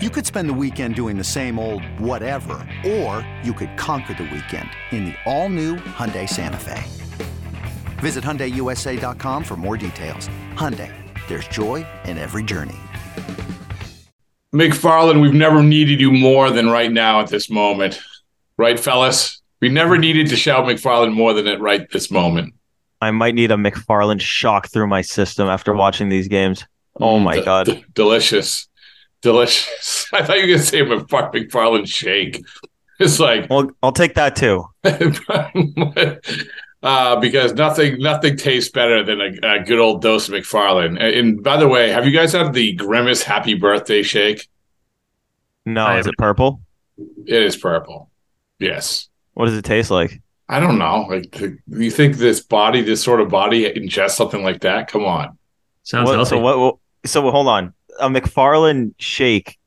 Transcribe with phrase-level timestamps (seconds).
[0.00, 4.22] You could spend the weekend doing the same old whatever, or you could conquer the
[4.32, 6.84] weekend in the all-new Hyundai Santa Fe.
[7.98, 10.28] Visit HyundaiUSA.com for more details.
[10.54, 10.92] Hyundai,
[11.26, 12.76] there's joy in every journey.
[14.54, 18.00] McFarland, we've never needed you more than right now at this moment.
[18.56, 19.42] Right, fellas?
[19.60, 22.54] We never needed to shout McFarland more than at right this moment.
[23.00, 26.64] I might need a McFarland shock through my system after watching these games.
[27.00, 27.66] Oh mm, my D- god.
[27.66, 28.67] d- delicious.
[29.22, 30.06] Delicious.
[30.12, 32.42] I thought you were gonna say McFar- McFarland shake.
[33.00, 34.64] It's like Well, I'll take that too.
[36.82, 41.00] uh, because nothing nothing tastes better than a, a good old dose of McFarland.
[41.00, 44.48] And, and by the way, have you guys had the Grimace Happy Birthday shake?
[45.66, 46.60] No, I is it purple?
[47.26, 48.10] It is purple.
[48.58, 49.08] Yes.
[49.34, 50.20] What does it taste like?
[50.48, 51.06] I don't know.
[51.08, 54.88] Like, do you think this body, this sort of body, ingests something like that?
[54.88, 55.36] Come on.
[55.82, 56.30] Sounds What- healthy.
[56.30, 56.76] so what, what?
[57.06, 57.74] So hold on.
[58.00, 59.58] A McFarland shake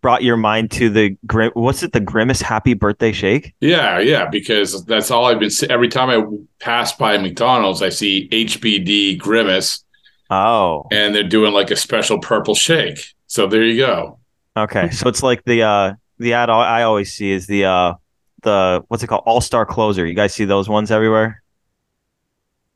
[0.00, 1.50] brought your mind to the grim.
[1.54, 1.92] What's it?
[1.92, 3.54] The Grimace Happy Birthday Shake?
[3.60, 5.50] Yeah, yeah, because that's all I've been.
[5.50, 6.24] se- Every time I
[6.64, 9.84] pass by McDonald's, I see HBD Grimace,
[10.30, 13.14] Oh, and they're doing like a special purple shake.
[13.26, 14.18] So there you go.
[14.56, 14.88] okay.
[14.90, 17.94] So it's like the uh the ad I I always see is the uh
[18.42, 20.06] the what's it called All Star Closer.
[20.06, 21.42] You guys see those ones everywhere?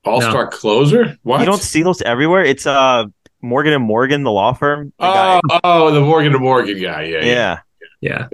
[0.05, 1.17] All star closer.
[1.25, 1.41] What?
[1.41, 2.45] You don't see those everywhere.
[2.45, 3.07] It's uh
[3.47, 4.93] Morgan and Morgan, the law firm.
[4.99, 7.03] The guy- Oh, oh, the Morgan and Morgan guy.
[7.05, 7.25] Yeah, yeah.
[7.25, 7.59] yeah.
[8.01, 8.29] yeah.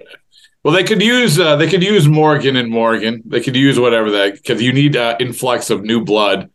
[0.64, 3.22] Well, they could use uh, they could use Morgan and Morgan.
[3.26, 6.50] They could use whatever that because you need uh, influx of new blood.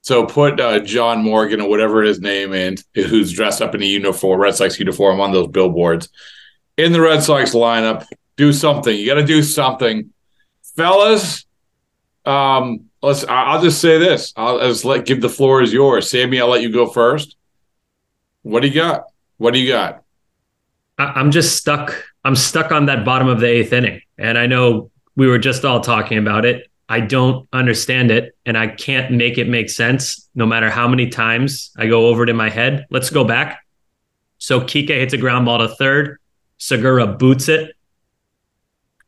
[0.00, 3.86] So put uh, John Morgan or whatever his name is, who's dressed up in a
[3.86, 6.08] uniform, Red Sox uniform, on those billboards
[6.76, 8.04] in the Red Sox lineup.
[8.36, 8.96] Do something.
[8.98, 10.10] You got to do something,
[10.76, 11.44] fellas.
[12.24, 13.24] Um, let's.
[13.24, 14.32] I- I'll just say this.
[14.36, 16.40] I'll just let give the floor is yours, Sammy.
[16.40, 17.36] I'll let you go first.
[18.42, 19.04] What do you got?
[19.38, 20.02] What do you got?
[20.98, 21.94] I, I'm just stuck.
[22.24, 24.00] I'm stuck on that bottom of the eighth inning.
[24.18, 26.68] And I know we were just all talking about it.
[26.88, 31.08] I don't understand it and I can't make it make sense no matter how many
[31.08, 32.86] times I go over it in my head.
[32.90, 33.60] Let's go back.
[34.38, 36.18] So Kike hits a ground ball to third.
[36.58, 37.74] Segura boots it.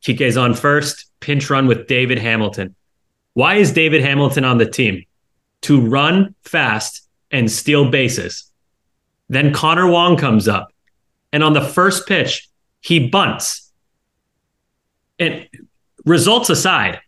[0.02, 1.06] Kike's on first.
[1.20, 2.74] Pinch run with David Hamilton.
[3.34, 5.04] Why is David Hamilton on the team?
[5.62, 8.50] To run fast and steal bases.
[9.34, 10.72] Then Connor Wong comes up.
[11.32, 12.48] And on the first pitch,
[12.80, 13.72] he bunts.
[15.18, 15.48] And
[16.04, 17.00] results aside,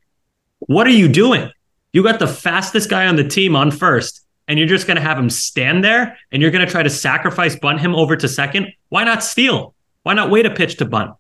[0.59, 1.51] what are you doing?
[1.93, 5.03] You got the fastest guy on the team on first, and you're just going to
[5.03, 8.29] have him stand there and you're going to try to sacrifice bunt him over to
[8.29, 8.73] second.
[8.89, 9.75] Why not steal?
[10.03, 11.13] Why not wait a pitch to bunt?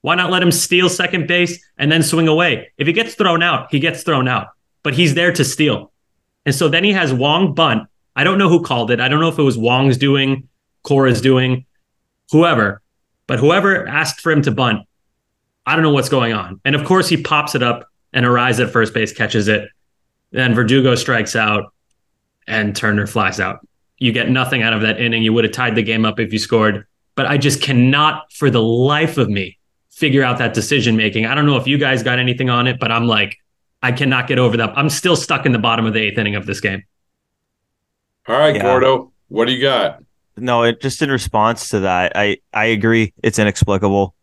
[0.00, 2.72] Why not let him steal second base and then swing away?
[2.76, 4.48] If he gets thrown out, he gets thrown out,
[4.82, 5.92] but he's there to steal.
[6.44, 7.88] And so then he has Wong bunt.
[8.16, 9.00] I don't know who called it.
[9.00, 10.48] I don't know if it was Wong's doing,
[10.84, 11.66] Cora's doing,
[12.30, 12.80] whoever,
[13.26, 14.86] but whoever asked for him to bunt,
[15.66, 16.60] I don't know what's going on.
[16.64, 19.68] And of course, he pops it up and Arraez at first base catches it.
[20.30, 21.72] Then Verdugo strikes out
[22.46, 23.66] and Turner flies out.
[23.98, 25.22] You get nothing out of that inning.
[25.22, 26.86] You would have tied the game up if you scored.
[27.14, 29.58] But I just cannot, for the life of me,
[29.90, 31.26] figure out that decision making.
[31.26, 33.38] I don't know if you guys got anything on it, but I'm like,
[33.82, 34.76] I cannot get over that.
[34.76, 36.82] I'm still stuck in the bottom of the eighth inning of this game.
[38.26, 38.62] All right, Yeah.
[38.62, 40.03] Gordo, what do you got?
[40.36, 43.12] No, it, just in response to that, I I agree.
[43.22, 44.14] It's inexplicable.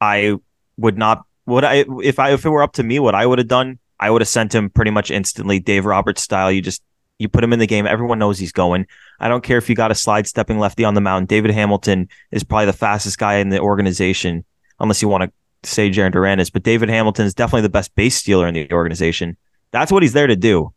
[0.00, 0.36] I
[0.76, 1.24] would not.
[1.46, 3.78] Would I if I if it were up to me, what I would have done,
[3.98, 6.52] I would have sent him pretty much instantly, Dave Roberts style.
[6.52, 6.82] You just
[7.18, 7.86] you put him in the game.
[7.86, 8.86] Everyone knows he's going.
[9.20, 11.28] I don't care if you got a slide stepping lefty on the mound.
[11.28, 14.44] David Hamilton is probably the fastest guy in the organization,
[14.80, 16.50] unless you want to say Jarren Duran is.
[16.50, 19.36] But David Hamilton is definitely the best base stealer in the organization.
[19.70, 20.72] That's what he's there to do.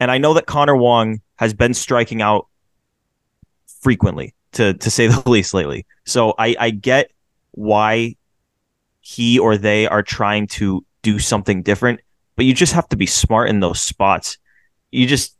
[0.00, 2.46] And I know that Connor Wong has been striking out
[3.80, 5.86] frequently, to to say the least, lately.
[6.06, 7.10] So I I get
[7.52, 8.16] why
[9.00, 12.00] he or they are trying to do something different,
[12.36, 14.38] but you just have to be smart in those spots.
[14.90, 15.36] You just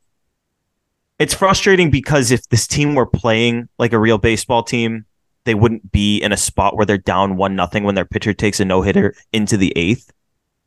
[1.19, 5.05] it's frustrating because if this team were playing like a real baseball team,
[5.45, 8.61] they wouldn't be in a spot where they're down one nothing when their pitcher takes
[8.61, 10.13] a no hitter into the eighth,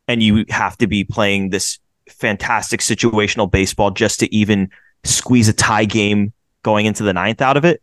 [0.08, 1.80] and you have to be playing this
[2.10, 4.70] fantastic situational baseball just to even
[5.04, 7.82] squeeze a tie game going into the ninth out of it.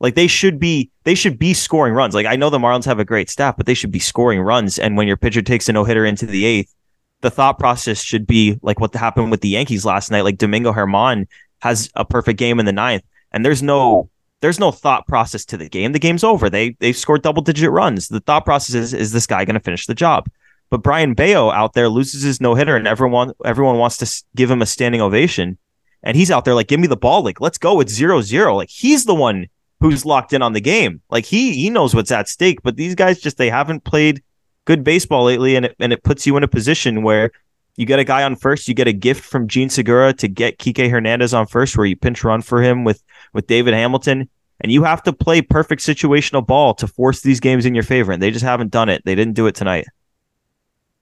[0.00, 2.14] Like they should be they should be scoring runs.
[2.14, 4.78] Like I know the Marlins have a great staff, but they should be scoring runs.
[4.78, 6.74] And when your pitcher takes a no hitter into the eighth,
[7.20, 10.22] the thought process should be like what happened with the Yankees last night.
[10.22, 11.26] Like Domingo Germán
[11.60, 14.08] has a perfect game in the ninth, and there's no
[14.40, 15.92] there's no thought process to the game.
[15.92, 16.48] The game's over.
[16.48, 18.08] They they've scored double digit runs.
[18.08, 20.28] The thought process is is this guy going to finish the job?
[20.70, 24.50] But Brayan Bello out there loses his no hitter, and everyone everyone wants to give
[24.50, 25.58] him a standing ovation,
[26.02, 27.80] and he's out there like, give me the ball, like let's go.
[27.80, 28.56] It's zero zero.
[28.56, 29.46] Like he's the one
[29.80, 31.00] who's locked in on the game.
[31.10, 34.22] Like he he knows what's at stake, but these guys just they haven't played
[34.64, 37.30] good baseball lately, and it and it puts you in a position where
[37.76, 40.58] you get a guy on first, you get a gift from Jean Segura to get
[40.58, 43.02] Kike Hernandez on first, where you pinch run for him with
[43.32, 44.28] with David Hamilton.
[44.62, 48.12] And you have to play perfect situational ball to force these games in your favor.
[48.12, 49.02] And they just haven't done it.
[49.06, 49.86] They didn't do it tonight.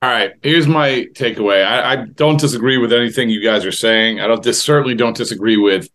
[0.01, 0.33] All right.
[0.43, 1.65] Here's my takeaway.
[1.65, 4.21] I, I don't disagree with anything you guys are saying.
[4.21, 5.91] I don't certainly don't disagree with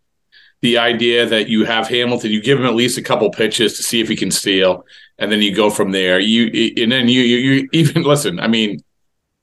[0.63, 3.83] the idea that you have Hamilton, you give him at least a couple pitches to
[3.83, 4.85] see if he can steal,
[5.19, 6.19] and then you go from there.
[6.19, 6.45] You
[6.81, 8.39] and then you you, you even listen.
[8.39, 8.81] I mean,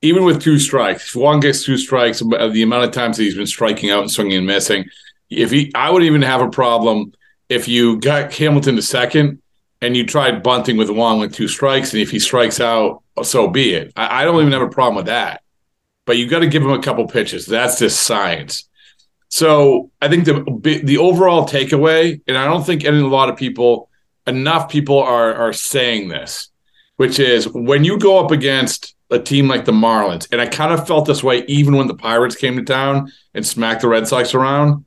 [0.01, 3.25] even with two strikes, if one gets two strikes, uh, the amount of times that
[3.25, 4.87] he's been striking out and swinging and missing,
[5.29, 7.13] if he, I would even have a problem
[7.51, 9.43] if you got Hamilton to second
[9.83, 13.49] and you tried bunting with Wong with two strikes, and if he strikes out, so
[13.49, 13.93] be it.
[13.97, 15.43] I, I don't even have a problem with that.
[16.07, 17.47] But you got to give him a couple pitches.
[17.47, 18.69] That's just science.
[19.29, 23.37] So I think the the overall takeaway, and I don't think any a lot of
[23.37, 23.89] people,
[24.27, 26.49] enough people are are saying this,
[26.97, 30.73] which is when you go up against a team like the Marlins, and I kind
[30.73, 34.09] of felt this way even when the Pirates came to town and smacked the Red
[34.09, 34.85] Sox around.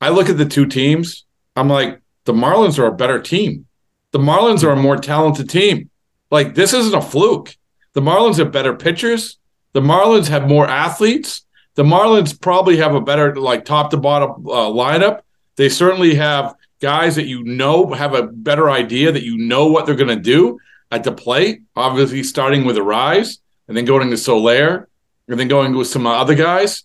[0.00, 1.24] I look at the two teams,
[1.56, 3.66] I'm like, the Marlins are a better team.
[4.14, 5.90] The Marlins are a more talented team.
[6.30, 7.56] Like this isn't a fluke.
[7.94, 9.38] The Marlins have better pitchers.
[9.72, 11.44] The Marlins have more athletes.
[11.74, 15.22] The Marlins probably have a better like top to bottom uh, lineup.
[15.56, 19.84] They certainly have guys that you know have a better idea that you know what
[19.84, 20.60] they're going to do
[20.92, 21.62] at the plate.
[21.74, 24.88] Obviously, starting with Arraez and then going to Soler
[25.26, 26.84] and then going with some other guys.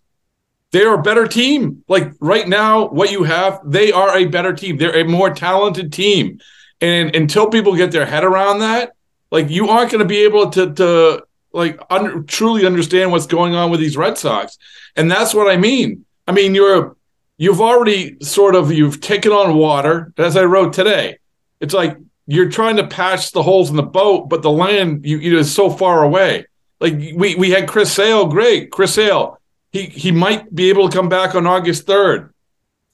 [0.71, 1.83] They're a better team.
[1.87, 4.77] Like right now, what you have, they are a better team.
[4.77, 6.39] They're a more talented team.
[6.81, 8.93] And until people get their head around that,
[9.31, 13.55] like you aren't going to be able to to like un- truly understand what's going
[13.55, 14.57] on with these Red Sox.
[14.95, 16.05] And that's what I mean.
[16.27, 16.95] I mean, you're
[17.37, 21.17] you've already sort of you've taken on water, as I wrote today.
[21.59, 21.97] It's like
[22.27, 25.39] you're trying to patch the holes in the boat, but the land you, you know,
[25.39, 26.45] is so far away.
[26.79, 29.39] Like we we had Chris Sale, great Chris Sale.
[29.71, 32.33] He he might be able to come back on August third.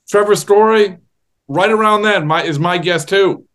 [0.07, 0.97] Trevor Story,
[1.47, 3.45] right around then, my is my guess too.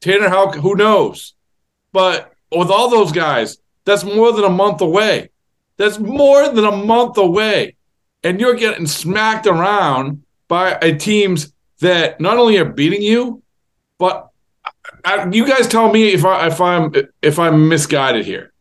[0.00, 1.34] Tanner Houck, who knows?
[1.92, 5.30] But with all those guys, that's more than a month away.
[5.76, 7.76] That's more than a month away.
[8.22, 13.42] And you're getting smacked around by teams that not only are beating you,
[13.98, 14.28] but
[15.04, 16.92] I, you guys tell me if I if I'm
[17.22, 18.52] if I'm misguided here.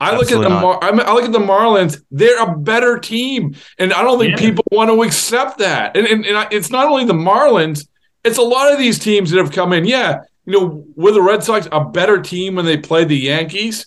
[0.00, 2.02] I look at the Mar- I look at the Marlins.
[2.10, 4.46] They're a better team, and I don't think yeah.
[4.48, 5.96] people want to accept that.
[5.96, 7.86] And, and, and it's not only the Marlins;
[8.24, 9.84] it's a lot of these teams that have come in.
[9.84, 13.86] Yeah, you know, were the Red Sox a better team when they played the Yankees?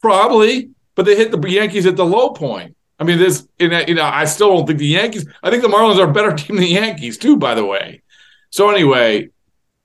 [0.00, 2.76] Probably, but they hit the Yankees at the low point.
[2.98, 5.26] I mean, this, you know, I still don't think the Yankees.
[5.42, 7.36] I think the Marlins are a better team than the Yankees too.
[7.36, 8.02] By the way,
[8.50, 9.28] so anyway,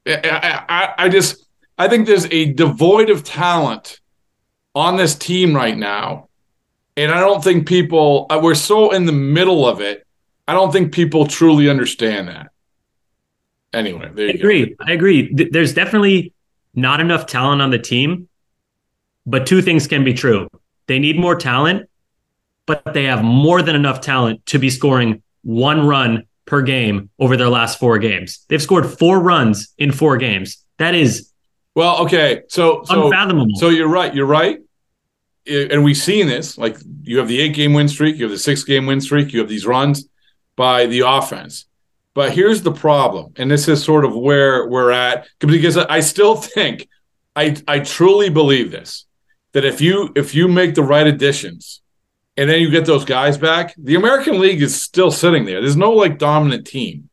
[0.07, 1.45] I, I, I just
[1.77, 3.99] I think there's a devoid of talent
[4.73, 6.29] on this team right now,
[6.97, 8.27] and I don't think people.
[8.29, 10.07] Uh, we're so in the middle of it.
[10.47, 12.52] I don't think people truly understand that
[13.73, 14.67] anyway, I agree.
[14.67, 14.75] Go.
[14.81, 15.33] I agree.
[15.33, 16.33] There's definitely
[16.73, 18.27] not enough talent on the team,
[19.25, 20.47] but two things can be true.
[20.87, 21.89] They need more talent,
[22.65, 27.37] but they have more than enough talent to be scoring one run per game over
[27.37, 28.45] their last four games.
[28.49, 30.63] They've scored four runs in four games.
[30.77, 31.31] That is
[31.75, 32.43] well, okay.
[32.49, 33.55] So, so unfathomable.
[33.55, 34.13] So you're right.
[34.13, 34.59] You're right.
[35.47, 36.57] And we've seen this.
[36.57, 39.33] Like you have the eight game win streak, you have the six game win streak,
[39.33, 40.07] you have these runs
[40.55, 41.65] by the offense.
[42.15, 46.35] But here's the problem, and this is sort of where we're at because I still
[46.35, 46.87] think
[47.35, 49.05] I I truly believe this
[49.53, 51.81] that if you if you make the right additions
[52.37, 55.61] and then you get those guys back, the American League is still sitting there.
[55.61, 57.09] There's no like dominant team.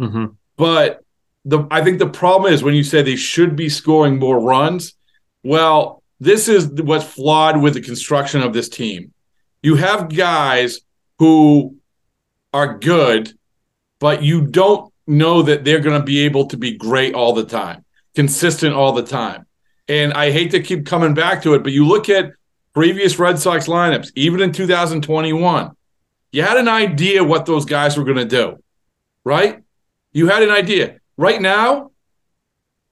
[0.00, 0.26] Mm-hmm.
[0.56, 1.04] But
[1.44, 4.94] the I think the problem is when you say they should be scoring more runs.
[5.44, 9.12] Well, this is what's flawed with the construction of this team.
[9.62, 10.80] You have guys
[11.18, 11.76] who
[12.52, 13.32] are good
[14.02, 17.44] but you don't know that they're going to be able to be great all the
[17.44, 17.84] time,
[18.16, 19.46] consistent all the time.
[19.86, 22.32] And I hate to keep coming back to it, but you look at
[22.74, 25.70] previous Red Sox lineups, even in 2021,
[26.32, 28.60] you had an idea what those guys were going to do,
[29.24, 29.62] right?
[30.12, 30.98] You had an idea.
[31.16, 31.92] Right now,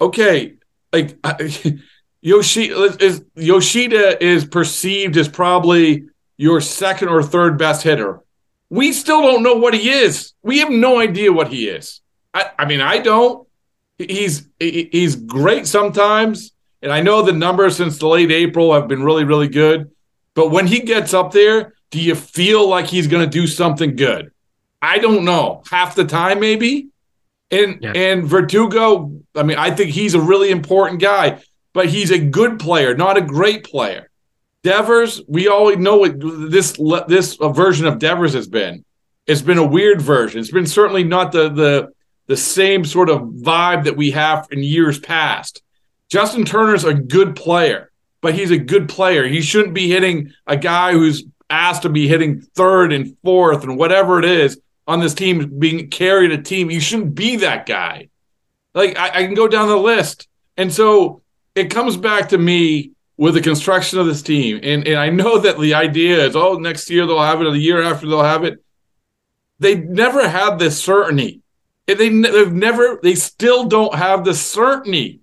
[0.00, 0.54] okay,
[0.92, 1.18] like
[2.20, 6.04] Yoshida is Yoshida is perceived as probably
[6.36, 8.20] your second or third best hitter
[8.70, 10.32] we still don't know what he is.
[10.42, 12.00] We have no idea what he is.
[12.32, 13.46] I, I mean, I don't.
[13.98, 19.02] He's he's great sometimes, and I know the numbers since the late April have been
[19.02, 19.90] really really good.
[20.34, 23.96] But when he gets up there, do you feel like he's going to do something
[23.96, 24.30] good?
[24.80, 25.62] I don't know.
[25.70, 26.88] Half the time, maybe.
[27.50, 27.92] And Yeah.
[27.94, 31.40] and Verdugo, I mean, I think he's a really important guy,
[31.74, 34.08] but he's a good player, not a great player.
[34.62, 38.84] Devers, we always know what this this version of Devers has been.
[39.26, 40.40] It's been a weird version.
[40.40, 41.92] It's been certainly not the the
[42.26, 45.62] the same sort of vibe that we have in years past.
[46.10, 47.90] Justin Turner's a good player,
[48.20, 49.26] but he's a good player.
[49.26, 53.76] He shouldn't be hitting a guy who's asked to be hitting third and fourth and
[53.76, 56.70] whatever it is on this team being carried a team.
[56.70, 58.08] You shouldn't be that guy.
[58.74, 60.28] Like I, I can go down the list.
[60.56, 61.22] And so
[61.54, 64.58] it comes back to me with the construction of this team.
[64.62, 67.50] And and I know that the idea is, oh, next year they'll have it, or
[67.50, 68.64] the year after they'll have it.
[69.58, 71.42] They never had this certainty.
[71.86, 75.20] They they've never they still don't have the certainty.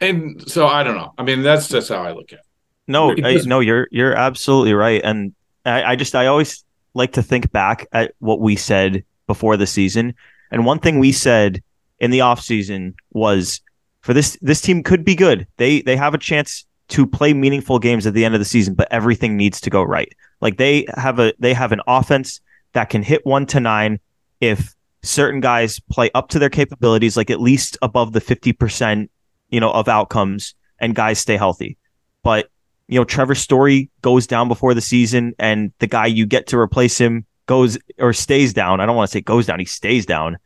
[0.00, 1.14] And so I don't know.
[1.16, 2.44] I mean, that's just how I look at it.
[2.88, 5.32] No, I, no, you're you're absolutely right, and
[5.64, 9.68] I, I just I always like to think back at what we said before the
[9.68, 10.16] season,
[10.50, 11.62] and one thing we said
[12.00, 13.60] in the offseason was
[14.00, 15.46] for this this team could be good.
[15.58, 18.74] They they have a chance to play meaningful games at the end of the season,
[18.74, 20.12] but everything needs to go right.
[20.42, 22.40] Like they have a they have an offense
[22.74, 23.98] that can hit one to nine
[24.40, 29.10] if certain guys play up to their capabilities, like at least above the fifty percent,
[29.48, 31.78] you know, of outcomes, and guys stay healthy.
[32.22, 32.50] But
[32.88, 36.58] you know, Trevor Story goes down before the season, and the guy you get to
[36.58, 38.80] replace him goes or stays down.
[38.80, 40.36] I don't want to say goes down; he stays down.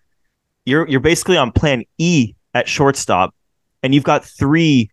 [0.64, 3.34] You're you're basically on Plan E at shortstop,
[3.82, 4.90] and you've got three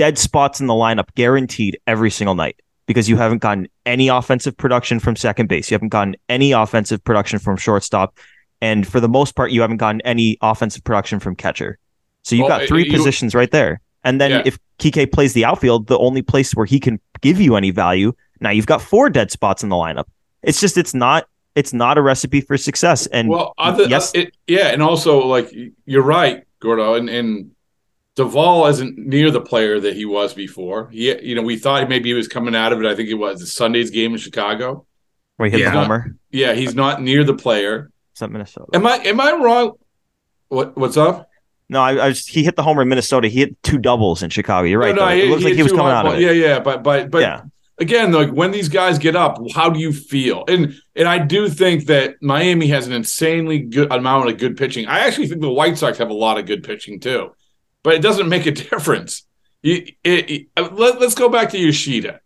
[0.00, 4.56] dead spots in the lineup guaranteed every single night because you haven't gotten any offensive
[4.56, 8.16] production from second base, you haven't gotten any offensive production from shortstop,
[8.62, 11.78] and for the most part, you haven't gotten any offensive production from catcher.
[12.24, 13.82] So you've Well, got uh, three you- positions right there.
[14.02, 14.42] And then Yeah.
[14.46, 18.14] if Kike plays the outfield, the only place where he can give you any value,
[18.40, 20.06] now you've got four dead spots in the lineup.
[20.42, 23.06] It's just it's not it's not a recipe for success.
[23.08, 25.52] And well, other, yes, it, yeah, and also like
[25.84, 27.50] you're right, Gordo, and and
[28.24, 30.88] Duvall isn't near the player that he was before.
[30.90, 32.86] He, you know, we thought maybe he was coming out of it.
[32.86, 34.86] I think it was Sunday's game in Chicago.
[35.36, 35.72] where he hit Yeah.
[35.72, 36.16] the homer.
[36.30, 37.90] Yeah, he's not near the player.
[38.14, 38.66] Is that Minnesota?
[38.74, 39.72] Am I am I wrong?
[40.48, 41.28] What what's up?
[41.68, 43.28] No, I, I just, he hit the homer in Minnesota.
[43.28, 44.66] He hit two doubles in Chicago.
[44.66, 44.94] You're right.
[44.94, 45.14] No, no, though.
[45.22, 46.24] it looks like he was coming hard out of ball- it.
[46.24, 47.42] Yeah, yeah, but but but yeah.
[47.78, 50.44] again, like when these guys get up, how do you feel?
[50.48, 54.86] And and I do think that Miami has an insanely good amount of good pitching.
[54.86, 57.30] I actually think the White Sox have a lot of good pitching too,
[57.82, 59.26] but it doesn't make a difference.
[59.62, 62.20] You, it, it- uh, let, us go back to Yoshida.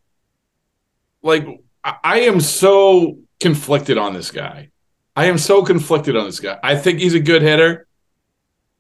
[1.23, 1.47] Like
[1.83, 4.71] I, I am so conflicted on this guy.
[5.17, 6.59] I am so conflicted on this guy.
[6.63, 7.87] I think he's a good hitter,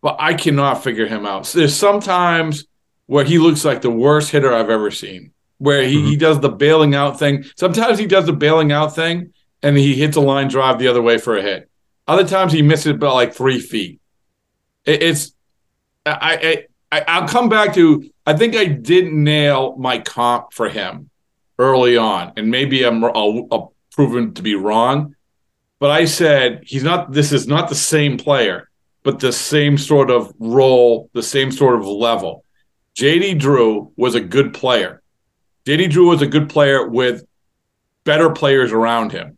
[0.00, 1.46] but I cannot figure him out.
[1.46, 2.64] So there's sometimes
[3.06, 6.06] where he looks like the worst hitter I've ever seen where he, mm-hmm.
[6.08, 7.44] he does the bailing out thing.
[7.56, 11.02] Sometimes he does the bailing out thing and he hits a line drive the other
[11.02, 11.70] way for a hit.
[12.06, 14.00] Other times he misses it by like three feet.
[14.84, 15.33] It, it's
[16.06, 21.10] I, I I'll come back to I think I did nail my comp for him
[21.58, 25.14] early on, and maybe I'm I'll, I'll proven to be wrong.
[25.78, 27.12] But I said he's not.
[27.12, 28.70] This is not the same player,
[29.02, 32.44] but the same sort of role, the same sort of level.
[32.96, 35.02] JD Drew was a good player.
[35.66, 37.24] JD Drew was a good player with
[38.04, 39.36] better players around him.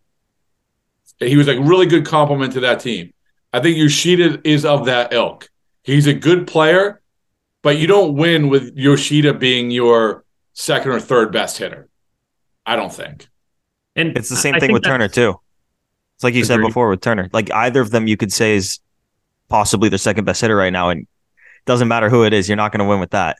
[1.18, 3.12] He was a really good complement to that team.
[3.52, 5.48] I think Yoshida is of that ilk.
[5.86, 7.00] He's a good player,
[7.62, 11.88] but you don't win with Yoshida being your second or third best hitter.
[12.66, 13.28] I don't think.
[13.94, 15.40] And It's the same I thing with Turner too.
[16.16, 17.30] It's like you said before with Turner.
[17.32, 18.80] Like either of them, you could say is
[19.48, 21.06] possibly the second best hitter right now, and
[21.66, 23.36] doesn't matter who it is, you're not going to win with that.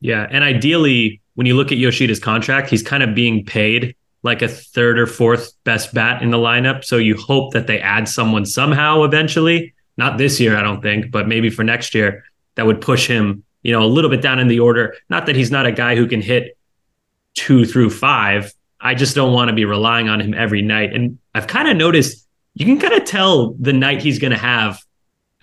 [0.00, 4.42] Yeah, and ideally, when you look at Yoshida's contract, he's kind of being paid like
[4.42, 6.82] a third or fourth best bat in the lineup.
[6.82, 9.74] So you hope that they add someone somehow eventually.
[9.96, 12.24] Not this year, I don't think, but maybe for next year
[12.54, 14.94] that would push him, you know, a little bit down in the order.
[15.08, 16.56] Not that he's not a guy who can hit
[17.34, 18.52] two through five.
[18.80, 20.92] I just don't want to be relying on him every night.
[20.92, 24.38] And I've kind of noticed you can kind of tell the night he's going to
[24.38, 24.82] have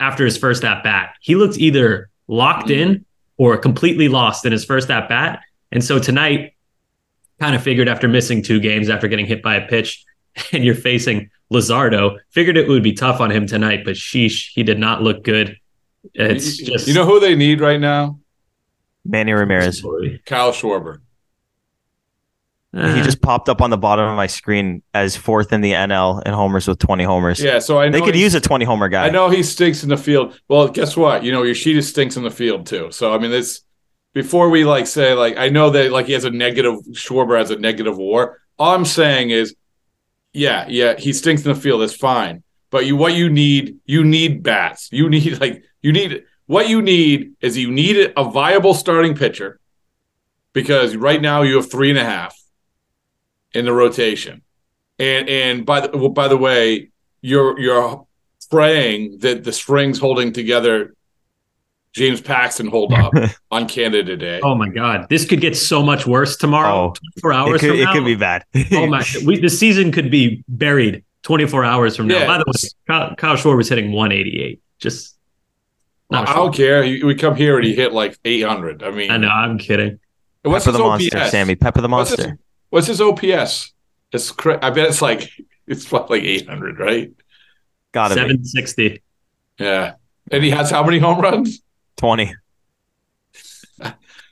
[0.00, 1.14] after his first at bat.
[1.20, 3.04] He looks either locked in
[3.36, 5.40] or completely lost in his first at bat.
[5.72, 6.54] And so tonight,
[7.40, 10.04] kind of figured after missing two games after getting hit by a pitch,
[10.52, 14.62] and you're facing Luzardo, figured it would be tough on him tonight, but sheesh, he
[14.62, 15.58] did not look good.
[16.14, 18.18] It's you, just you know who they need right now?
[19.04, 19.82] Manny Ramirez.
[20.24, 20.98] Kyle Schwarber.
[22.72, 25.72] He Uh, just popped up on the bottom of my screen as fourth in the
[25.72, 27.40] NL in homers with 20 homers.
[27.40, 29.06] Yeah, so I know they could use a 20 homer guy.
[29.06, 30.40] I know he stinks in the field.
[30.48, 31.22] Well, guess what?
[31.22, 32.88] You know, your Yoshida stinks in the field too.
[32.90, 33.60] So I mean, this
[34.12, 37.52] before we like say like I know that like he has a negative Schwarber has
[37.52, 38.40] a negative WAR.
[38.58, 39.54] All I'm saying is,
[40.34, 41.80] yeah, yeah, he stinks in the field.
[41.80, 42.42] That's fine.
[42.70, 44.88] But you what you need, you need bats.
[44.92, 49.60] You need like you need what you need is you need a viable starting pitcher
[50.52, 52.36] because right now you have three and a half
[53.52, 54.42] in the rotation.
[54.98, 56.90] And and by the well, by the way,
[57.22, 58.06] you're you're
[58.50, 60.94] praying that the strings holding together
[61.94, 63.12] James Paxton hold up
[63.50, 64.40] on Canada Day.
[64.42, 66.90] Oh my God, this could get so much worse tomorrow.
[66.90, 67.92] Oh, 24 hours it could, from it now.
[67.92, 68.44] could be bad.
[68.72, 72.18] oh my, we, the season could be buried 24 hours from now.
[72.18, 72.26] Yeah.
[72.26, 74.60] By the way, Kyle, Kyle Schwarber was hitting 188.
[74.80, 75.16] Just,
[76.10, 76.42] not I sure.
[76.44, 76.82] don't care.
[76.82, 78.82] We come here and he hit like 800.
[78.82, 79.98] I mean, I know, I'm kidding.
[80.42, 81.30] what's Pepper his the monster, OPS?
[81.30, 81.54] Sammy.
[81.54, 82.38] Pepper the What's his- monster.
[82.70, 83.72] What's his OPS?
[84.12, 85.30] It's cra- I bet it's like
[85.68, 87.12] it's what, like 800, right?
[87.92, 89.02] Gotta be 760.
[89.60, 89.94] Yeah.
[90.30, 91.60] And he has how many home runs?
[91.96, 92.34] Twenty.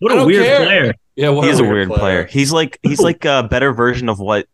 [0.00, 0.64] What a weird care.
[0.64, 0.94] player.
[1.14, 2.26] Yeah, what He a weird player.
[2.26, 4.46] He's like he's like a better version of what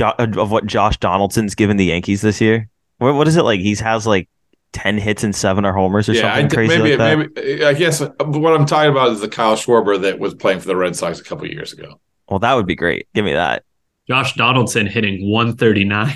[0.00, 2.68] of what Josh Donaldson's given the Yankees this year.
[2.98, 3.60] What, what is it like?
[3.60, 4.28] He has like
[4.72, 7.34] ten hits and seven or homers or Yeah, something d- crazy maybe, like that.
[7.36, 7.64] maybe.
[7.64, 10.66] I guess uh, what I'm talking about is the Kyle Schwarber that was playing for
[10.66, 12.00] the Red Sox a couple years ago.
[12.28, 13.06] Well, that would be great.
[13.14, 13.64] Give me that.
[14.08, 16.14] Josh Donaldson hitting 139.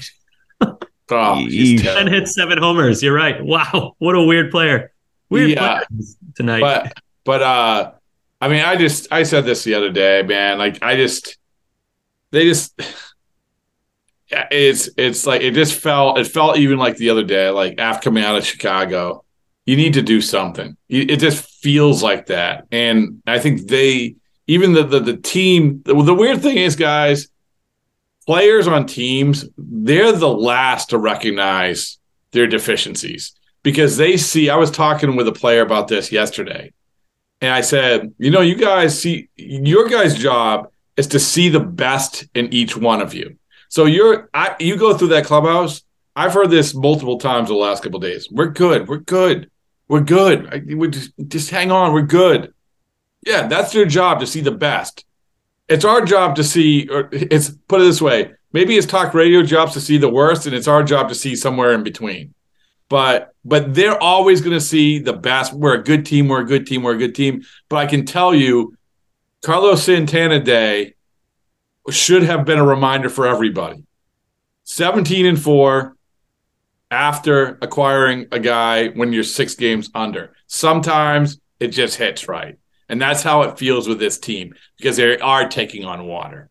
[1.10, 3.02] Oh, he's 10 hits, seven homers.
[3.02, 3.44] You're right.
[3.44, 3.96] Wow.
[3.98, 4.91] What a weird player.
[5.32, 5.80] Weird Yeah.
[6.34, 6.60] tonight.
[6.60, 6.92] but
[7.24, 7.92] but uh
[8.40, 10.58] I mean I just I said this the other day, man.
[10.58, 11.36] Like I just
[12.30, 12.74] they just
[14.30, 18.04] it's it's like it just felt it felt even like the other day, like after
[18.10, 19.24] coming out of Chicago,
[19.66, 20.76] you need to do something.
[20.88, 25.82] It just feels like that, and I think they even the the, the team.
[25.84, 27.28] The, the weird thing is, guys,
[28.26, 31.98] players on teams they're the last to recognize
[32.32, 34.50] their deficiencies because they see.
[34.50, 36.72] I was talking with a player about this yesterday,
[37.40, 41.60] and I said, you know, you guys see your guys' job is to see the
[41.60, 43.36] best in each one of you.
[43.68, 45.82] So you're I, you go through that clubhouse.
[46.14, 48.28] I've heard this multiple times the last couple days.
[48.30, 48.86] We're good.
[48.86, 49.50] We're good.
[49.88, 50.74] We're good.
[50.74, 51.92] We just just hang on.
[51.92, 52.52] We're good.
[53.26, 55.04] Yeah, that's your job to see the best.
[55.68, 58.32] It's our job to see, or it's put it this way.
[58.52, 61.34] Maybe it's talk radio jobs to see the worst, and it's our job to see
[61.36, 62.34] somewhere in between.
[62.92, 65.54] But but they're always going to see the best.
[65.54, 66.28] We're a good team.
[66.28, 66.82] We're a good team.
[66.82, 67.42] We're a good team.
[67.70, 68.76] But I can tell you,
[69.40, 70.92] Carlos Santana Day
[71.88, 73.82] should have been a reminder for everybody.
[74.64, 75.96] 17 and 4
[76.90, 80.34] after acquiring a guy when you're six games under.
[80.46, 82.58] Sometimes it just hits right.
[82.90, 86.50] And that's how it feels with this team because they are taking on water.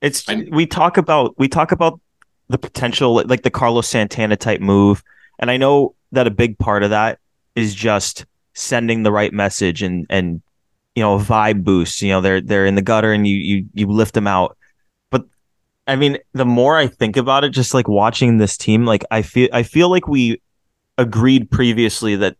[0.00, 2.00] It's I- we talk about we talk about
[2.48, 5.02] the potential like the Carlos Santana type move,
[5.38, 7.18] and I know that a big part of that
[7.54, 10.42] is just sending the right message and and
[10.94, 12.02] you know vibe boost.
[12.02, 14.56] You know they're they're in the gutter and you you you lift them out.
[15.10, 15.24] But
[15.86, 19.22] I mean, the more I think about it, just like watching this team, like I
[19.22, 20.40] feel I feel like we
[20.98, 22.36] agreed previously that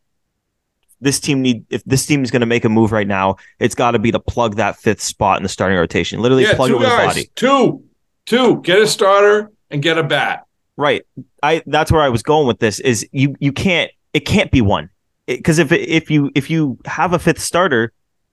[1.00, 3.74] this team need if this team is going to make a move right now, it's
[3.74, 6.20] got to be to plug that fifth spot in the starting rotation.
[6.20, 7.08] Literally yeah, plug it with guys.
[7.08, 7.30] body.
[7.34, 7.84] Two.
[8.24, 8.62] Two.
[8.62, 10.46] Get a starter and get a bat.
[10.76, 11.04] Right.
[11.42, 14.60] I that's where I was going with this is you you can't it can't be
[14.60, 14.90] one
[15.26, 17.92] because if if you if you have a fifth starter,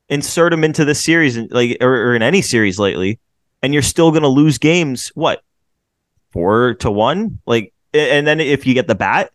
[0.10, 3.19] insert him into this series and like or, or in any series lately,
[3.62, 5.10] and you're still going to lose games.
[5.15, 5.41] What
[6.32, 7.39] four to one?
[7.45, 9.32] Like and then if you get the bat,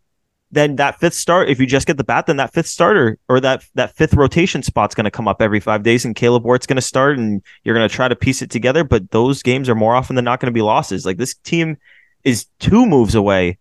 [0.50, 1.48] then that fifth start.
[1.48, 4.62] If you just get the bat, then that fifth starter or that that fifth rotation
[4.62, 7.42] spot's going to come up every five days, and Kaleb Ort's going to start, and
[7.64, 8.84] you're going to try to piece it together.
[8.84, 11.04] But those games are more often than not going to be losses.
[11.04, 11.76] Like this team
[12.24, 13.58] is two moves away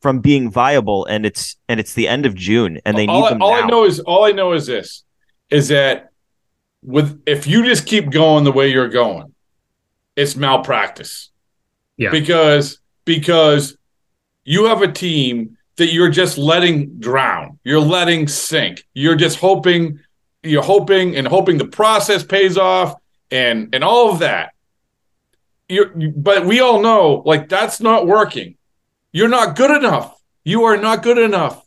[0.00, 3.28] from being viable, and it's and it's the end of June, and they need all,
[3.28, 3.62] them all now.
[3.62, 5.04] I know is all I know is this
[5.50, 6.10] is that
[6.82, 9.34] with if you just keep going the way you're going,
[10.16, 11.30] it's malpractice.
[11.96, 12.10] Yeah.
[12.10, 13.76] Because because
[14.44, 17.58] you have a team that you're just letting drown.
[17.64, 18.84] You're letting sink.
[18.94, 20.00] You're just hoping
[20.42, 22.94] you're hoping and hoping the process pays off
[23.30, 24.53] and and all of that.
[25.68, 28.56] You're but we all know like that's not working.
[29.12, 30.20] You're not good enough.
[30.44, 31.64] You are not good enough.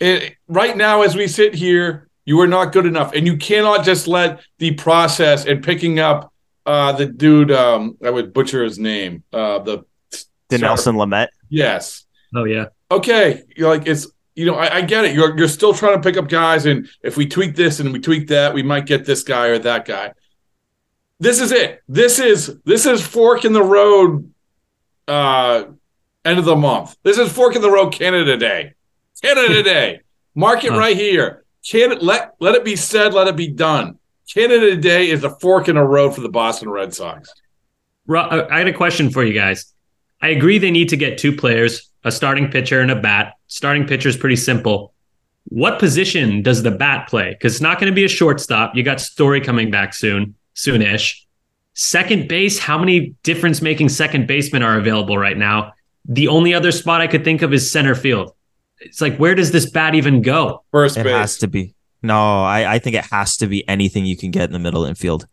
[0.00, 3.84] It, right now, as we sit here, you are not good enough, and you cannot
[3.84, 6.32] just let the process and picking up
[6.66, 7.52] uh, the dude.
[7.52, 9.22] Um, I would butcher his name.
[9.32, 9.84] Uh, the
[10.50, 11.28] Dinelson Lamet.
[11.48, 12.04] Yes.
[12.34, 12.66] Oh, yeah.
[12.90, 13.42] Okay.
[13.56, 14.08] You're like it's.
[14.34, 15.14] You know, I, I get it.
[15.14, 18.00] You're you're still trying to pick up guys, and if we tweak this and we
[18.00, 20.14] tweak that, we might get this guy or that guy.
[21.22, 21.84] This is it.
[21.86, 24.32] This is this is fork in the road.
[25.06, 25.66] Uh,
[26.24, 26.96] end of the month.
[27.04, 28.74] This is fork in the road Canada Day.
[29.22, 30.00] Canada Day.
[30.34, 31.44] Mark it right here.
[31.64, 33.14] Canada, let let it be said.
[33.14, 34.00] Let it be done.
[34.34, 37.32] Canada Day is a fork in the road for the Boston Red Sox.
[38.10, 39.72] I I had a question for you guys.
[40.20, 43.34] I agree they need to get two players a starting pitcher and a bat.
[43.46, 44.92] Starting pitcher is pretty simple.
[45.44, 47.30] What position does the bat play?
[47.30, 48.74] Because it's not going to be a shortstop.
[48.74, 51.20] You got Story coming back soon, soonish.
[51.74, 55.72] Second base, how many difference making second basemen are available right now?
[56.04, 58.34] The only other spot I could think of is center field.
[58.80, 60.64] It's like, where does this bat even go?
[60.72, 61.12] First It base.
[61.12, 61.74] has to be.
[62.02, 64.84] No, I, I think it has to be anything you can get in the middle
[64.84, 65.26] infield.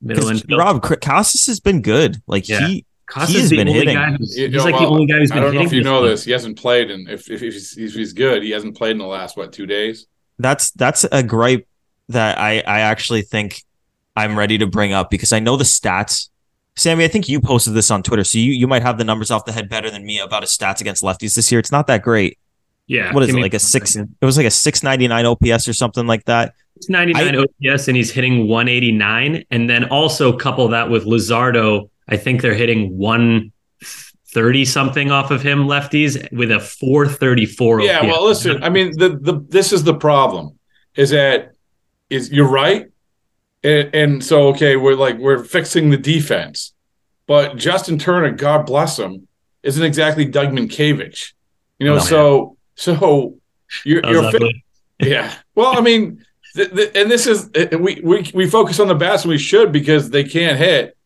[0.00, 0.58] Middle infield.
[0.58, 2.18] Rob K- Casas has been good.
[2.26, 2.66] Like Yeah.
[2.66, 3.94] he, Casas he has been hitting.
[3.96, 5.66] guy who's, You he's know, like the only guy who's been I don't know hitting
[5.66, 6.10] if you know one.
[6.10, 6.24] this.
[6.24, 9.06] He hasn't played, and if, if, he's, if he's good, he hasn't played in the
[9.06, 10.06] last what two days.
[10.38, 11.66] that's that's a gripe
[12.10, 13.64] that I I actually think
[14.16, 16.28] I'm ready to bring up because I know the stats.
[16.76, 19.30] Sammy, I think you posted this on Twitter, so you you might have the numbers
[19.30, 21.58] off the head better than me about his stats against lefties this year.
[21.58, 22.38] It's not that great.
[22.86, 23.12] Yeah.
[23.12, 23.92] What is it like a one six?
[23.92, 24.14] second.
[24.20, 26.54] It was like a six ninety nine OPS or something like that.
[26.76, 29.44] It's 99 OPS and he's hitting 189.
[29.50, 31.88] And then also couple that with Luzardo.
[32.06, 38.06] I think they're hitting 130 something off of him, lefties, with a 434 Yeah, OPS.
[38.06, 38.62] well, listen.
[38.62, 40.58] I mean, the the this is the problem.
[40.94, 41.52] Is that
[42.10, 42.86] is you're right,
[43.66, 46.72] and, and so okay, we're like we're fixing the defense,
[47.26, 49.26] but Justin Turner, God bless him,
[49.62, 51.32] isn't exactly Doug Mientkiewicz.
[51.78, 52.00] You know, No.
[52.00, 53.36] so so
[53.84, 54.62] you're you're fi-
[55.00, 55.34] yeah.
[55.54, 56.24] Well, I mean,
[56.54, 59.38] th- th- and this is uh, we we we focus on the bats and we
[59.38, 60.96] should because they can't hit,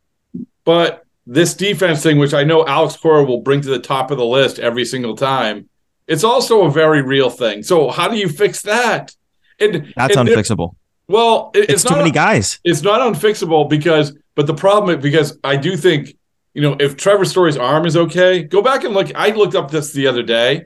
[0.63, 4.17] but this defense thing, which I know Alex Cora will bring to the top of
[4.17, 5.69] the list every single time,
[6.07, 7.63] it's also a very real thing.
[7.63, 9.15] So how do you fix that?
[9.59, 10.75] And, That's and unfixable.
[11.11, 12.59] Well, it- It's, it's, too not many guys.
[12.63, 16.15] it's not unfixable because but the problem is because I do think
[16.53, 19.11] you know if Trevor Story's arm is okay, go back and look.
[19.15, 20.65] I looked up this the other day.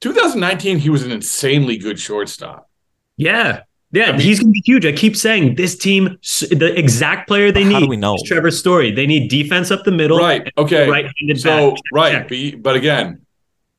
[0.00, 2.70] 2019, he was an insanely good shortstop.
[3.16, 3.62] Yeah.
[3.92, 4.86] Yeah, I mean- he's going to be huge.
[4.86, 6.16] I keep saying this team,
[6.50, 8.14] the exact player they How need do we know?
[8.14, 8.92] is Trevor Story.
[8.92, 10.16] They need defense up the middle.
[10.16, 10.50] Right.
[10.56, 10.88] Okay.
[10.88, 11.80] Right-handed So bat.
[11.92, 13.26] right, but, but again,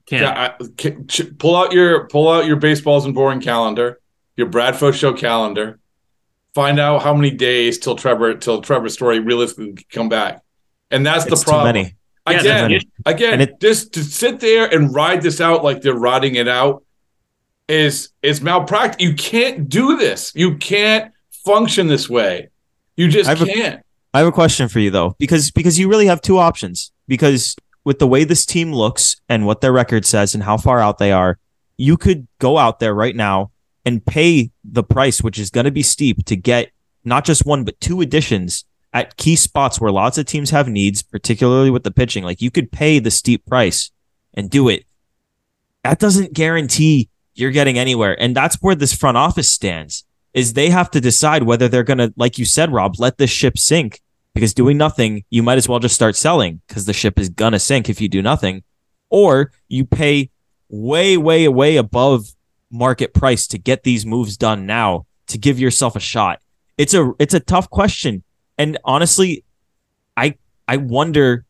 [0.05, 0.21] Can't.
[0.23, 3.99] yeah, I, ca- ch- pull out your pull out your baseballs and boring calendar,
[4.35, 5.79] your Bradford show calendar.
[6.53, 10.41] Find out how many days till Trevor till Trevor Story realistically can come back,
[10.89, 11.73] and that's It's the problem.
[11.73, 11.95] too many.
[12.29, 12.87] Yeah, Again, that's the issue.
[13.05, 16.47] again, And it- just to sit there and ride this out like they're riding it
[16.47, 16.83] out
[17.69, 19.01] is is malpractice.
[19.01, 20.31] You can't do this.
[20.35, 21.11] You can't
[21.45, 22.49] function this way.
[22.97, 23.81] You just I've can't.
[24.13, 26.91] I have a question for you though, because because you really have two options.
[27.07, 30.79] Because with the way this team looks and what their record says and how far
[30.79, 31.39] out they are,
[31.77, 33.51] you could go out there right now
[33.85, 36.71] and pay the price, which is going to be steep, to get
[37.03, 41.01] not just one but two additions at key spots where lots of teams have needs,
[41.01, 42.23] particularly with the pitching.
[42.23, 43.91] Like you could pay the steep price
[44.33, 44.85] and do it.
[45.83, 50.69] That doesn't guarantee you're getting anywhere, and that's where this front office stands is they
[50.69, 54.01] have to decide whether they're going to, like you said, Rob, let this ship sink.
[54.33, 57.51] Because doing nothing, you might as well just start selling because the ship is going
[57.51, 58.63] to sink if you do nothing.
[59.09, 60.29] Or you pay
[60.69, 62.27] way, way, way above
[62.71, 66.41] market price to get these moves done now to give yourself a shot.
[66.77, 68.23] It's a it's a tough question.
[68.57, 69.43] And honestly,
[70.17, 70.35] I
[70.67, 71.45] I wonder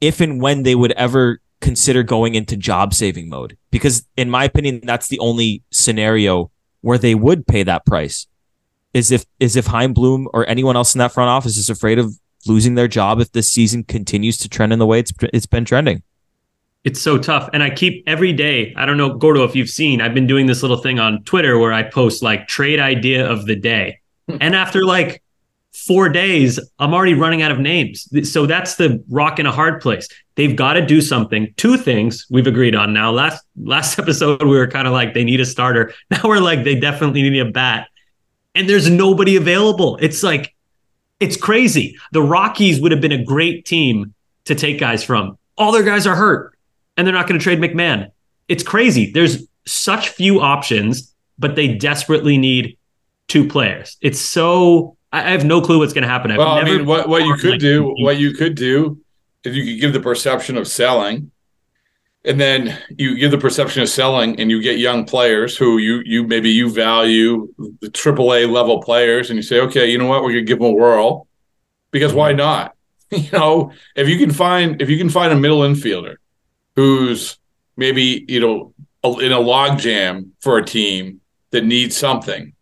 [0.00, 3.56] if and when they would ever consider going into job saving mode.
[3.70, 6.50] Because in my opinion, that's the only scenario
[6.82, 8.26] where they would pay that price
[8.92, 11.98] is if is if Chaim Bloom or anyone else in that front office is afraid
[11.98, 15.46] of losing their job if this season continues to trend in the way it's it's
[15.46, 16.02] been trending.
[16.84, 17.48] It's so tough.
[17.54, 20.46] And I keep every day, I don't know, Gordo, if you've seen, I've been doing
[20.46, 24.00] this little thing on Twitter where I post like trade idea of the day.
[24.28, 24.36] Hmm.
[24.40, 25.22] and after like
[25.74, 28.08] four days, I'm already running out of names.
[28.30, 30.08] So that's the rock in a hard place.
[30.36, 31.52] They've got to do something.
[31.56, 33.10] Two things we've agreed on now.
[33.10, 35.92] Last last episode, we were kind of like they need a starter.
[36.10, 37.88] Now we're like they definitely need a bat.
[38.54, 39.98] And there's nobody available.
[40.00, 40.54] It's like
[41.20, 41.96] it's crazy.
[42.12, 45.38] The Rockies would have been a great team to take guys from.
[45.56, 46.53] All their guys are hurt
[46.96, 48.10] and they're not going to trade McMahon.
[48.48, 49.10] It's crazy.
[49.10, 52.76] There's such few options, but they desperately need
[53.28, 53.96] two players.
[54.00, 56.30] It's so I have no clue what's going to happen.
[56.30, 59.00] I've Well, I mean, what, what you like- could do, what you could do,
[59.44, 61.30] is you could give the perception of selling,
[62.24, 66.02] and then you give the perception of selling, and you get young players who you
[66.04, 70.22] you maybe you value the AAA level players, and you say, okay, you know what,
[70.22, 71.26] we're gonna give them a whirl,
[71.90, 72.38] because why mm-hmm.
[72.38, 72.70] not?
[73.10, 76.16] You know, if you can find if you can find a middle infielder
[76.76, 77.38] who's
[77.76, 78.74] maybe you know
[79.20, 82.52] in a log jam for a team that needs something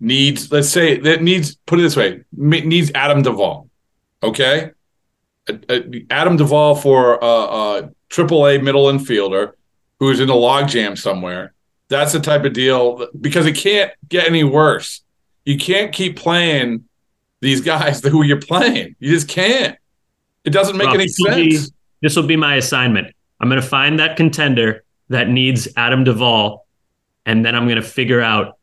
[0.00, 3.68] needs let's say that needs put it this way needs Adam Duvall
[4.22, 4.70] okay?
[6.10, 9.52] Adam Duvall for a, a triple A middle infielder
[9.98, 11.54] who's in a log jam somewhere
[11.88, 15.02] that's the type of deal because it can't get any worse.
[15.44, 16.84] You can't keep playing
[17.40, 18.94] these guys who you're playing.
[18.98, 19.76] You just can't.
[20.44, 21.72] It doesn't make Rob, any will be- sense.
[22.00, 23.14] This will be my assignment.
[23.40, 26.66] I'm going to find that contender that needs Adam Duvall,
[27.24, 28.58] and then I'm going to figure out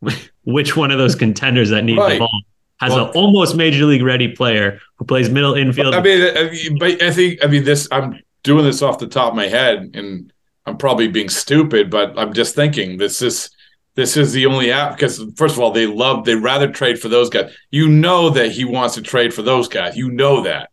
[0.44, 2.14] which one of those contenders that need Right.
[2.14, 2.42] Duvall
[2.80, 5.94] has Well- an almost major league ready player who plays middle infield.
[5.94, 7.88] I mean, I mean, but I think I mean this.
[7.90, 10.32] I'm doing this off the top of my head, and
[10.66, 13.50] I'm probably being stupid, but I'm just thinking this is
[13.94, 17.08] this is the only app because first of all, they love they rather trade for
[17.08, 17.54] those guys.
[17.70, 19.96] You know that he wants to trade for those guys.
[19.96, 20.70] You know that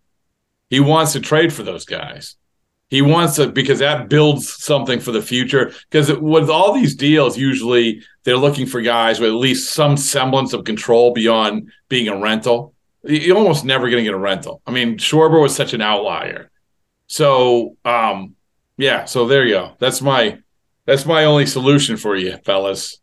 [0.69, 2.35] he wants to trade for those guys.
[2.93, 5.73] He wants to because that builds something for the future.
[5.89, 10.53] Because with all these deals, usually they're looking for guys with at least some semblance
[10.53, 12.75] of control beyond being a rental.
[13.01, 14.61] You're almost never going to get a rental.
[14.67, 16.51] I mean, Schwarber was such an outlier.
[17.07, 18.35] So, um,
[18.77, 19.05] yeah.
[19.05, 19.71] So there you go.
[19.79, 20.37] That's my
[20.85, 22.99] that's my only solution for you, fellas.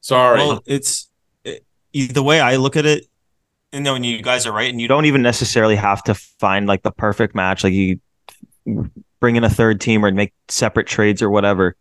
[0.00, 0.38] Sorry.
[0.38, 1.10] Well, it's
[1.42, 3.06] it, the way I look at it.
[3.72, 6.68] You know, and you guys are right, and you don't even necessarily have to find
[6.68, 7.64] like the perfect match.
[7.64, 7.98] Like you
[9.24, 11.76] bring in a third team or make separate trades or whatever.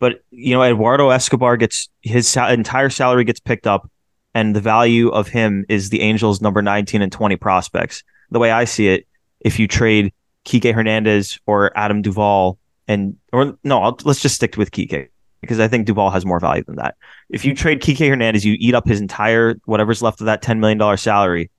[0.00, 3.88] But you know, Eduardo Escobar gets his sal- entire salary gets picked up,
[4.34, 8.02] and the value of him is the Angels' number nineteen and twenty prospects.
[8.32, 9.06] The way I see it,
[9.38, 10.12] if you trade
[10.44, 15.10] Kike Hernandez or Adam Duvall, and or no, I'll, let's just stick with Kike
[15.42, 16.96] because I think Duvall has more value than that.
[17.28, 20.58] If you trade Kike Hernandez, you eat up his entire whatever's left of that ten
[20.58, 21.52] million dollar salary.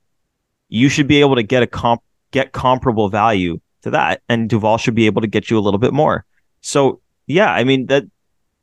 [0.68, 4.78] You should be able to get a comp get comparable value to that, and Duvall
[4.78, 6.24] should be able to get you a little bit more.
[6.60, 8.04] So yeah, I mean that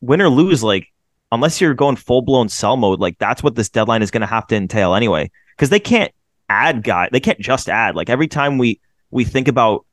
[0.01, 0.87] win or lose, like
[1.31, 4.27] unless you're going full blown sell mode, like that's what this deadline is going to
[4.27, 5.29] have to entail anyway.
[5.55, 6.11] Because they can't
[6.49, 7.95] add guy, they can't just add.
[7.95, 8.79] Like every time we
[9.11, 9.85] we think about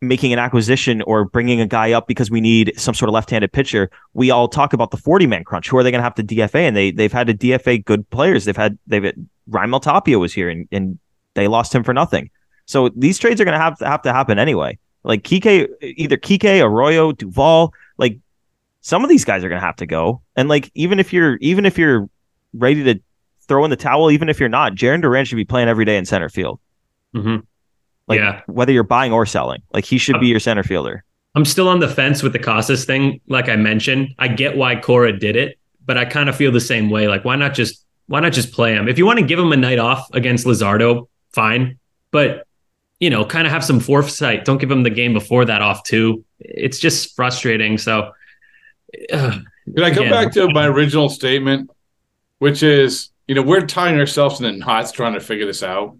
[0.00, 3.52] making an acquisition or bringing a guy up because we need some sort of left-handed
[3.52, 5.68] pitcher, we all talk about the 40 man crunch.
[5.68, 6.60] Who are they going to have to DFA?
[6.60, 8.44] And they they've had to DFA good players.
[8.44, 9.12] They've had they've
[9.50, 10.98] Raimel Tapia was here and, and
[11.34, 12.30] they lost him for nothing.
[12.66, 14.78] So these trades are going to have to have to happen anyway.
[15.02, 18.18] Like Kike, either Kike, Arroyo, Duvall, like
[18.80, 20.22] some of these guys are going to have to go.
[20.36, 22.08] And like even if you're even if you're
[22.54, 23.00] ready to
[23.46, 25.96] throw in the towel, even if you're not, Jarren Duran should be playing every day
[25.98, 26.58] in center field.
[27.14, 27.40] Mm-hmm.
[28.06, 28.40] Like Yeah.
[28.46, 31.04] whether you're buying or selling, like he should be your center fielder.
[31.34, 33.20] I'm still on the fence with the Casas thing.
[33.28, 36.60] Like I mentioned, I get why Cora did it, but I kind of feel the
[36.60, 37.08] same way.
[37.08, 38.88] Like, why not just why not just play him?
[38.88, 41.78] If you want to give him a night off against Luzardo, fine.
[42.10, 42.43] But
[43.04, 44.46] you know, kind of have some foresight.
[44.46, 46.24] Don't give him the game before that off too.
[46.40, 47.76] It's just frustrating.
[47.76, 48.12] So,
[49.12, 51.70] uh, Can I come back to my original statement,
[52.38, 55.98] which is, you know, we're tying ourselves in the knots trying to figure this out.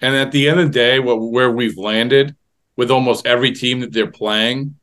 [0.00, 2.36] And at the end of the day, what where we've landed
[2.76, 4.76] with almost every team that they're playing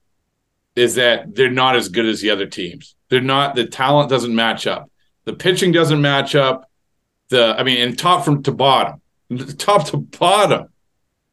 [0.75, 2.95] is that they're not as good as the other teams.
[3.07, 4.91] They're not the talent doesn't match up.
[5.23, 6.69] The pitching doesn't match up.
[7.29, 8.99] The I mean, and top from to bottom,
[9.57, 10.67] top to bottom.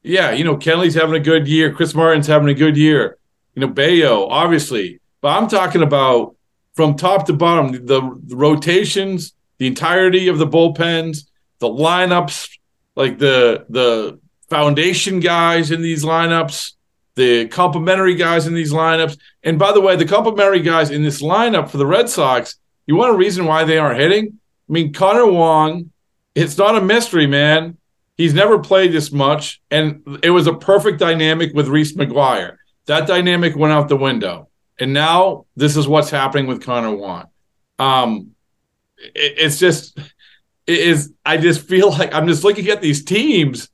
[0.07, 1.73] Yeah, you know, Kenley's having a good year.
[1.73, 3.19] Chris Martin's having a good year.
[3.55, 5.01] You know, Bello, obviously.
[5.21, 6.37] But I'm talking about
[6.75, 11.27] from top to bottom, the, the rotations, the entirety of the bullpens,
[11.59, 12.51] the lineups,
[12.95, 16.75] like the the foundation guys in these lineups,
[17.17, 19.19] the complementary guys in these lineups.
[19.43, 22.95] And by the way, the complementary guys in this lineup for the Red Sox, you
[22.95, 24.39] want a reason why they aren't hitting?
[24.69, 25.91] I mean, Connor Wong,
[26.37, 27.77] it's not a mystery, man.
[28.17, 32.57] He's never played this much, and it was a perfect dynamic with Reese McGuire.
[32.87, 34.49] That dynamic went out the window,
[34.79, 37.25] and now this is what's happening with Connor Wong.
[37.79, 38.31] Um,
[38.97, 39.99] it- it's just,
[40.67, 41.13] it is.
[41.27, 43.69] I just feel like I'm just looking at these teams,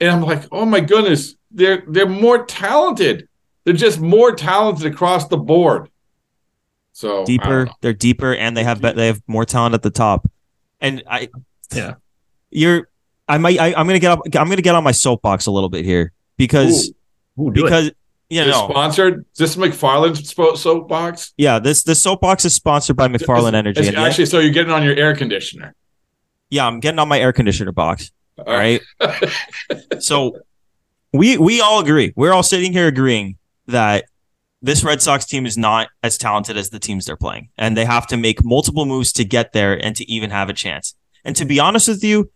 [0.00, 3.26] and I'm like, oh my goodness, they're they're more talented.
[3.64, 5.88] They're just more talented across the board.
[6.92, 7.68] So deeper.
[7.80, 10.30] They're deeper, and they have be- they have more talent at the top.
[10.80, 11.28] And I,
[11.74, 11.94] Yeah.
[12.50, 12.88] you're.
[13.28, 13.58] I might.
[13.60, 14.20] I, I'm gonna get up.
[14.26, 16.92] I'm gonna get on my soapbox a little bit here because
[17.38, 17.54] ooh, it.
[17.54, 17.90] because
[18.30, 19.24] you Is this know sponsored?
[19.32, 21.32] Is this McFarland's soapbox?
[21.36, 23.80] yeah this this soapbox is sponsored by McFarland Energy.
[23.80, 25.74] It's and actually, so you're getting on your air conditioner.
[26.50, 28.10] yeah, I'm getting on my air conditioner box.
[28.38, 28.80] All All right.
[29.98, 30.38] so
[31.12, 32.12] we we all agree.
[32.16, 33.36] We're all sitting here agreeing
[33.66, 34.04] that
[34.60, 37.84] this Red Sox team is not as talented as the teams they're playing, and they
[37.84, 40.94] have to make multiple moves to get there and to even have a chance.
[41.24, 42.30] And to be honest with you,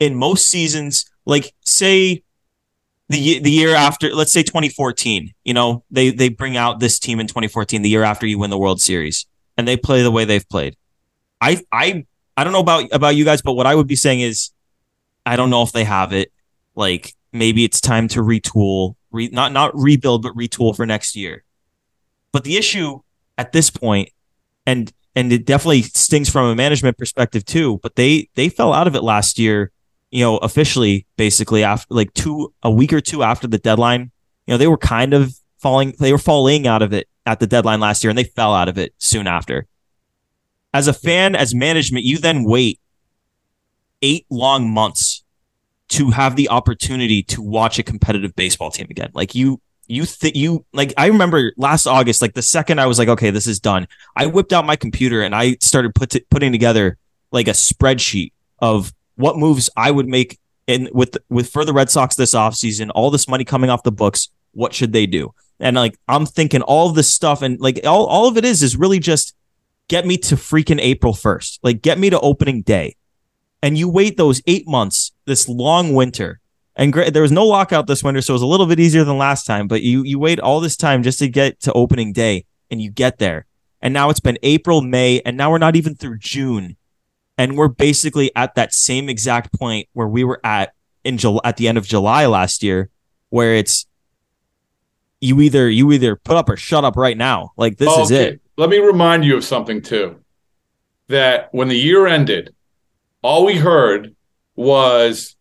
[0.00, 2.22] in most seasons, like say
[3.08, 7.20] the the year after, let's say 2014, you know, they they bring out this team
[7.20, 10.24] in 2014, the year after you win the World Series, and they play the way
[10.24, 10.76] they've played.
[11.40, 12.06] I I
[12.36, 14.50] I don't know about about you guys, but what I would be saying is
[15.24, 16.32] I don't know if they have it.
[16.74, 21.44] Like maybe it's time to retool, re, not not rebuild, but retool for next year.
[22.32, 23.00] But the issue
[23.36, 24.10] at this point,
[24.66, 27.78] and and it definitely stings from a management perspective too.
[27.82, 29.72] But they they fell out of it last year,
[30.10, 34.10] you know, officially basically after like two a week or two after the deadline.
[34.46, 37.46] You know, they were kind of falling they were falling out of it at the
[37.46, 39.66] deadline last year and they fell out of it soon after.
[40.72, 42.80] As a fan, as management, you then wait
[44.02, 45.24] eight long months
[45.88, 49.10] to have the opportunity to watch a competitive baseball team again.
[49.14, 52.98] Like you you think you like I remember last August, like the second I was
[52.98, 53.88] like, okay, this is done.
[54.14, 56.98] I whipped out my computer and I started put t- putting together
[57.32, 61.90] like a spreadsheet of what moves I would make in with with for the Red
[61.90, 65.34] Sox this offseason, all this money coming off the books, what should they do?
[65.58, 68.62] And like I'm thinking all of this stuff and like all, all of it is
[68.62, 69.34] is really just
[69.88, 71.58] get me to freaking April 1st.
[71.62, 72.96] Like get me to opening day.
[73.60, 76.38] And you wait those 8 months, this long winter.
[76.76, 79.02] And great, there was no lockout this winter, so it was a little bit easier
[79.02, 82.12] than last time, but you you wait all this time just to get to opening
[82.12, 83.46] day and you get there.
[83.80, 86.76] And now it's been April, May, and now we're not even through June
[87.38, 90.74] and we're basically at that same exact point where we were at
[91.04, 92.90] in July, at the end of July last year,
[93.30, 93.86] where it's
[95.20, 97.52] you either you either put up or shut up right now.
[97.56, 98.02] Like this okay.
[98.02, 98.40] is it.
[98.56, 100.22] Let me remind you of something too.
[101.06, 102.54] That when the year ended,
[103.22, 104.14] all we heard
[104.56, 105.36] was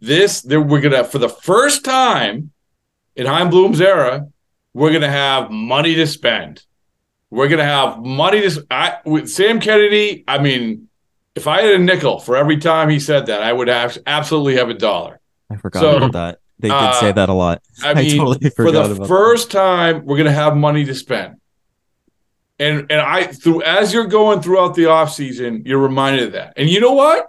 [0.00, 0.42] this.
[0.42, 2.50] That we're gonna for the first time
[3.14, 4.28] in Chaim Bloom's era,
[4.74, 6.64] we're gonna have money to spend.
[7.30, 8.66] We're gonna have money to.
[8.70, 10.85] I, with Sam Kennedy, I mean,
[11.36, 14.56] if I had a nickel for every time he said that, I would have absolutely
[14.56, 15.20] have a dollar.
[15.50, 16.38] I forgot so, about that.
[16.58, 17.62] They did uh, say that a lot.
[17.82, 19.58] I mean, I totally for the first that.
[19.58, 21.36] time, we're going to have money to spend.
[22.58, 26.54] And and I through as you're going throughout the off season, you're reminded of that.
[26.56, 27.26] And you know what?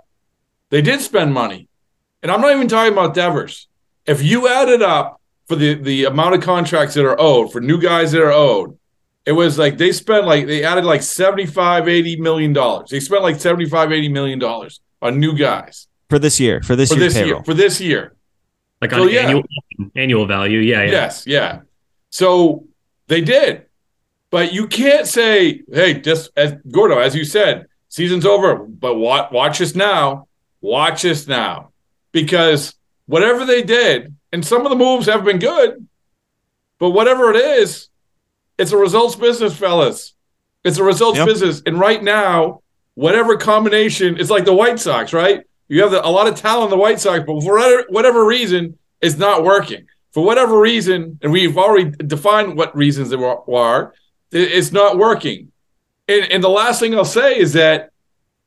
[0.69, 1.67] They did spend money.
[2.23, 3.67] And I'm not even talking about Devers.
[4.05, 7.59] If you add it up for the the amount of contracts that are owed for
[7.59, 8.77] new guys that are owed,
[9.27, 12.89] it was like they spent like they added like 75 80 million dollars.
[12.89, 15.87] They spent like 75 80 million dollars on new guys.
[16.09, 18.15] For this year for this, for this year for this year.
[18.81, 19.23] Like on so, yeah.
[19.23, 19.43] annual
[19.97, 20.91] annual value yeah, yeah.
[20.91, 21.59] Yes yeah.
[22.09, 22.67] So
[23.07, 23.65] they did.
[24.29, 29.29] But you can't say hey just as gordo as you said season's over but watch,
[29.33, 30.29] watch us now.
[30.61, 31.71] Watch us now.
[32.13, 32.75] Because
[33.07, 35.85] whatever they did and some of the moves have been good
[36.79, 37.89] but whatever it is
[38.57, 40.13] it's a results business, fellas.
[40.63, 41.27] It's a results yep.
[41.27, 41.61] business.
[41.65, 42.61] And right now,
[42.95, 45.43] whatever combination, it's like the White Sox, right?
[45.67, 48.77] You have the, a lot of talent in the White Sox, but for whatever, reason,
[49.01, 49.87] it's not working.
[50.11, 53.93] For whatever reason, and we've already defined what reasons there are,
[54.31, 55.51] it's not working.
[56.07, 57.91] And, and the last thing I'll say is that,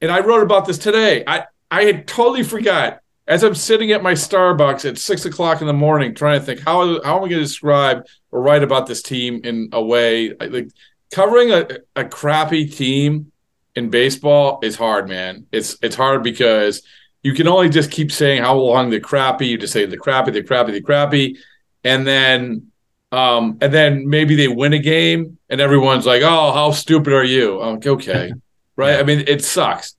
[0.01, 4.03] and I wrote about this today, I, I had totally forgot as I'm sitting at
[4.03, 7.29] my Starbucks at six o'clock in the morning, trying to think how how am I
[7.29, 10.69] going to describe or write about this team in a way like
[11.13, 13.33] covering a, a crappy team
[13.75, 15.47] in baseball is hard, man.
[15.53, 16.83] It's it's hard because
[17.23, 19.47] you can only just keep saying how long they're crappy.
[19.47, 21.39] You just say the crappy, the crappy, the crappy,
[21.85, 22.71] and then
[23.13, 27.25] um, and then maybe they win a game and everyone's like, "Oh, how stupid are
[27.25, 28.33] you?" I'm like, "Okay,
[28.77, 29.95] right." I mean, it sucks.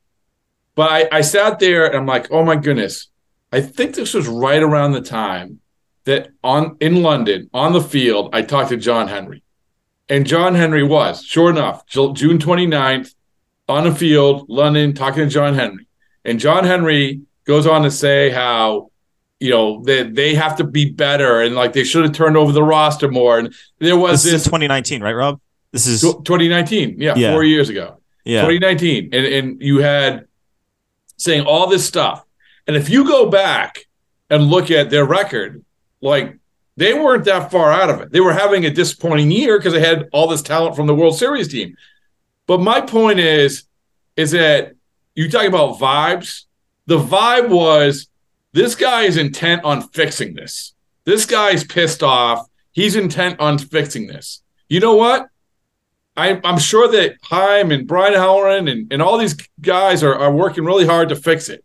[0.75, 3.09] But I, I sat there and I'm like, "Oh my goodness,
[3.51, 5.60] I think this was right around the time
[6.05, 9.43] that on in London on the field, I talked to John Henry.
[10.09, 13.15] And John Henry was, sure enough, June 29th
[13.69, 15.87] on the field, London, talking to John Henry.
[16.25, 18.91] And John Henry goes on to say how,
[19.39, 22.51] you know, they, they have to be better and like they should have turned over
[22.51, 23.39] the roster more.
[23.39, 25.39] And there was this, this 2019, right, Rob?
[25.71, 26.95] This is 2019.
[26.99, 27.31] Yeah, yeah.
[27.31, 28.01] four years ago.
[28.25, 28.41] Yeah.
[28.41, 29.09] 2019.
[29.13, 30.27] And, and you had
[31.17, 32.25] saying all this stuff.
[32.67, 33.85] And if you go back
[34.29, 35.63] and look at their record,
[36.01, 36.37] like
[36.77, 38.11] they weren't that far out of it.
[38.11, 41.17] They were having a disappointing year because they had all this talent from the World
[41.17, 41.75] Series team.
[42.47, 43.63] But my point is,
[44.15, 44.73] is that
[45.15, 46.45] you talk about vibes.
[46.87, 48.07] The vibe was
[48.53, 50.73] this guy is intent on fixing this.
[51.05, 52.47] This guy's pissed off.
[52.71, 54.41] He's intent on fixing this.
[54.69, 55.27] You know what?
[56.17, 60.31] I, am sure that Chaim and Brian O'Halloran and, and all these guys are, are
[60.31, 61.63] working really hard to fix it.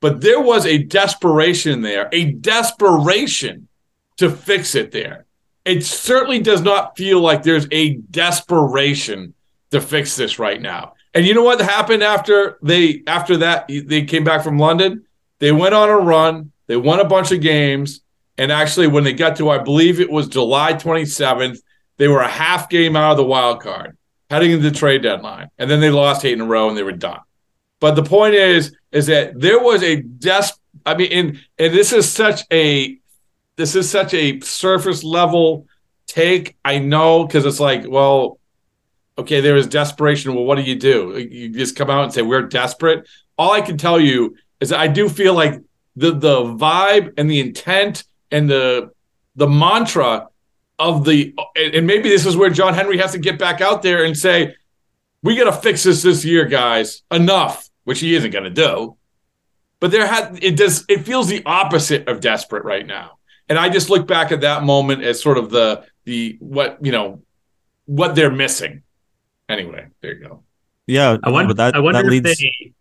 [0.00, 3.68] But there was a desperation there, a desperation
[4.16, 5.26] to fix it there.
[5.64, 9.34] It certainly does not feel like there's a desperation
[9.70, 10.94] to fix this right now.
[11.12, 15.04] And you know what happened after they after that they came back from London?
[15.38, 18.00] They went on a run, they won a bunch of games,
[18.38, 21.58] and actually when they got to I believe it was July 27th,
[21.98, 23.96] they were a half game out of the wild card
[24.30, 25.50] heading into the trade deadline.
[25.58, 27.20] And then they lost eight in a row and they were done.
[27.80, 30.48] But the point is, is that there was a des.
[30.86, 32.98] I mean, and and this is such a
[33.56, 35.66] this is such a surface level
[36.06, 36.56] take.
[36.64, 38.38] I know because it's like, well,
[39.18, 40.34] okay, there is desperation.
[40.34, 41.18] Well, what do you do?
[41.18, 43.08] You just come out and say we're desperate.
[43.38, 45.60] All I can tell you is I do feel like
[45.96, 48.90] the the vibe and the intent and the
[49.36, 50.28] the mantra
[50.78, 54.04] of the and maybe this is where John Henry has to get back out there
[54.04, 54.54] and say,
[55.22, 57.02] "We got to fix this this year, guys.
[57.10, 58.96] Enough," which he isn't going to do.
[59.80, 63.18] But there had it does it feels the opposite of desperate right now.
[63.48, 66.92] And I just look back at that moment as sort of the the what you
[66.92, 67.22] know
[67.86, 68.82] what they're missing.
[69.48, 70.42] Anyway, there you go.
[70.86, 71.54] Yeah, I wonder.
[71.54, 72.72] that, I wonder that if they.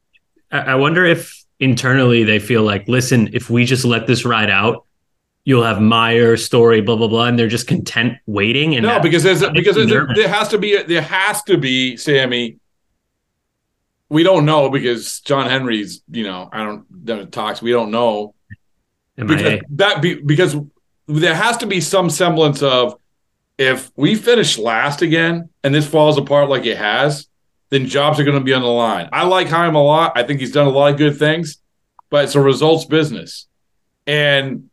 [0.52, 4.50] I I wonder if internally they feel like, listen, if we just let this ride
[4.50, 4.86] out,
[5.46, 8.76] you'll have Mayer story, blah blah blah, and they're just content waiting.
[8.76, 11.42] And no, that- because there's that because me there, there has to be there has
[11.44, 12.58] to be Sammy.
[14.10, 18.34] We don't know because John Henry's you know I don't talks we don't know
[19.16, 20.56] because that be because
[21.08, 22.96] there has to be some semblance of
[23.58, 27.28] if we finish last again and this falls apart like it has,
[27.70, 29.10] then jobs are going to be on the line.
[29.12, 30.14] I like Chaim a lot.
[30.16, 31.58] I think he's done a lot of good things,
[32.10, 33.48] but it's a results business.
[34.08, 34.70] And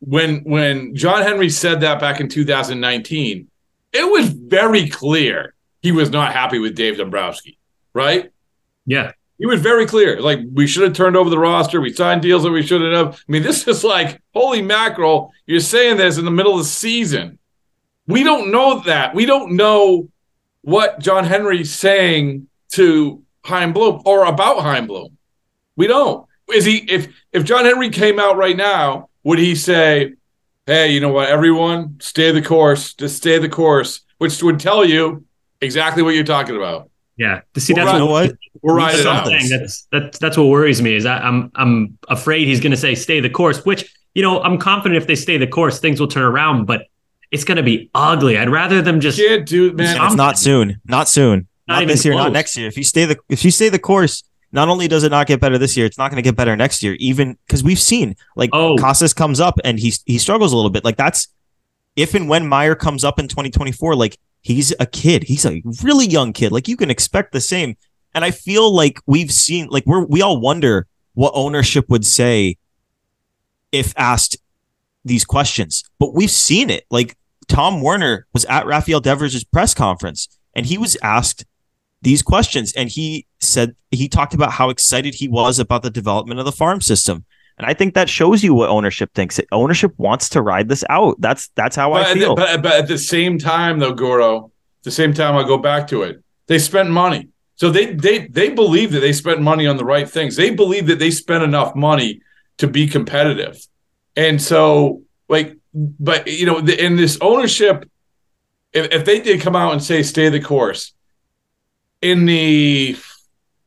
[0.00, 3.48] when when John Henry said that back in 2019,
[3.92, 7.58] it was very clear he was not happy with Dave Dombrowski,
[7.92, 8.30] right?
[8.88, 10.18] Yeah, He was very clear.
[10.20, 11.80] Like we should have turned over the roster.
[11.80, 13.14] We signed deals that we shouldn't have.
[13.16, 15.30] I mean, this is like holy mackerel.
[15.46, 17.38] You're saying this in the middle of the season.
[18.06, 19.14] We don't know that.
[19.14, 20.08] We don't know
[20.62, 25.18] what John Henry's saying to Chaim Bloom or about Chaim Bloom.
[25.76, 26.26] We don't.
[26.52, 30.14] Is he if if John Henry came out right now, would he say,
[30.66, 31.28] "Hey, you know what?
[31.28, 32.94] Everyone, stay the course.
[32.94, 35.26] Just stay the course," which would tell you
[35.60, 36.88] exactly what you're talking about.
[37.18, 37.40] Yeah.
[37.54, 38.02] To see Well, that's right.
[38.04, 38.36] you what?
[38.62, 39.24] We're We riding it saw out.
[39.26, 39.48] this.
[39.48, 39.60] saying.
[39.60, 42.94] That's that's that's what worries me is I, I'm I'm afraid he's going to say
[42.94, 46.08] stay the course, which you know I'm confident if they stay the course, things will
[46.08, 46.86] turn around, but
[47.30, 48.38] it's going to be ugly.
[48.38, 49.96] I'd rather them just Can't do man.
[50.06, 50.80] It's not soon.
[50.86, 51.46] Not soon.
[51.66, 52.14] Not Not, this year.
[52.14, 52.68] Not next year.
[52.68, 55.40] If you stay the if you stay the course, not only does it not get
[55.40, 56.96] better this year, it's not going to get better next year.
[57.00, 58.76] Even because we've seen like Oh.
[58.76, 60.84] Casas comes up and he he struggles a little bit.
[60.84, 61.28] Like that's
[61.96, 65.24] if and when Mayer comes up in 2024, like he's a kid.
[65.24, 66.52] He's a really young kid.
[66.52, 67.76] Like you can expect the same.
[68.14, 72.56] And I feel like we've seen like we're we all wonder what ownership would say
[73.72, 74.36] if asked
[75.04, 75.82] these questions.
[75.98, 76.84] But we've seen it.
[76.90, 77.16] Like
[77.48, 81.44] Tom Werner was at Rafael Devers' press conference and he was asked
[82.02, 86.38] these questions and he said he talked about how excited he was about the development
[86.38, 87.24] of the farm system.
[87.58, 89.40] And I think that shows you what ownership thinks.
[89.50, 91.20] Ownership wants to ride this out.
[91.20, 92.34] That's that's how But I at, the, feel.
[92.36, 95.88] but, but at the same time, though, Goro, at the same time, I'll go back
[95.88, 96.22] to it.
[96.46, 100.08] They spent money, so they they they believe that they spent money on the right
[100.08, 100.36] things.
[100.36, 102.22] They believe that they spent enough money
[102.58, 103.60] to be competitive,
[104.16, 107.90] and so like, but you know, the, in this ownership,
[108.72, 110.94] if, if they did come out and say stay the course,
[112.00, 112.96] in the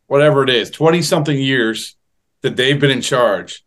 [0.08, 1.96] whatever it is, twenty something years
[2.42, 3.64] that they've been in charge,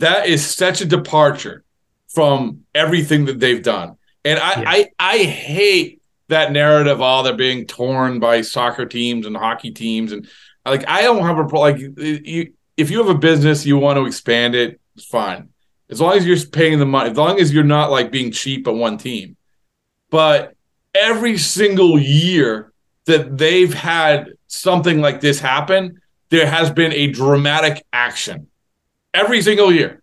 [0.00, 1.64] that is such a departure
[2.08, 3.96] from everything that they've done.
[4.24, 4.70] And I, Yeah.
[4.70, 7.00] I, I hate that narrative.
[7.00, 10.28] All oh, they're being torn by soccer teams and hockey teams, and
[10.64, 12.52] like I don't have a like you.
[12.76, 14.80] If you have a business, you want to expand it.
[14.94, 15.48] It's fine,
[15.90, 17.10] as long as you're paying the money.
[17.10, 19.36] As long as you're not like being cheap at one team.
[20.10, 20.54] But
[20.94, 22.72] every single year
[23.06, 28.47] that they've had something like this happen, there has been a dramatic action.
[29.18, 30.02] Every single year.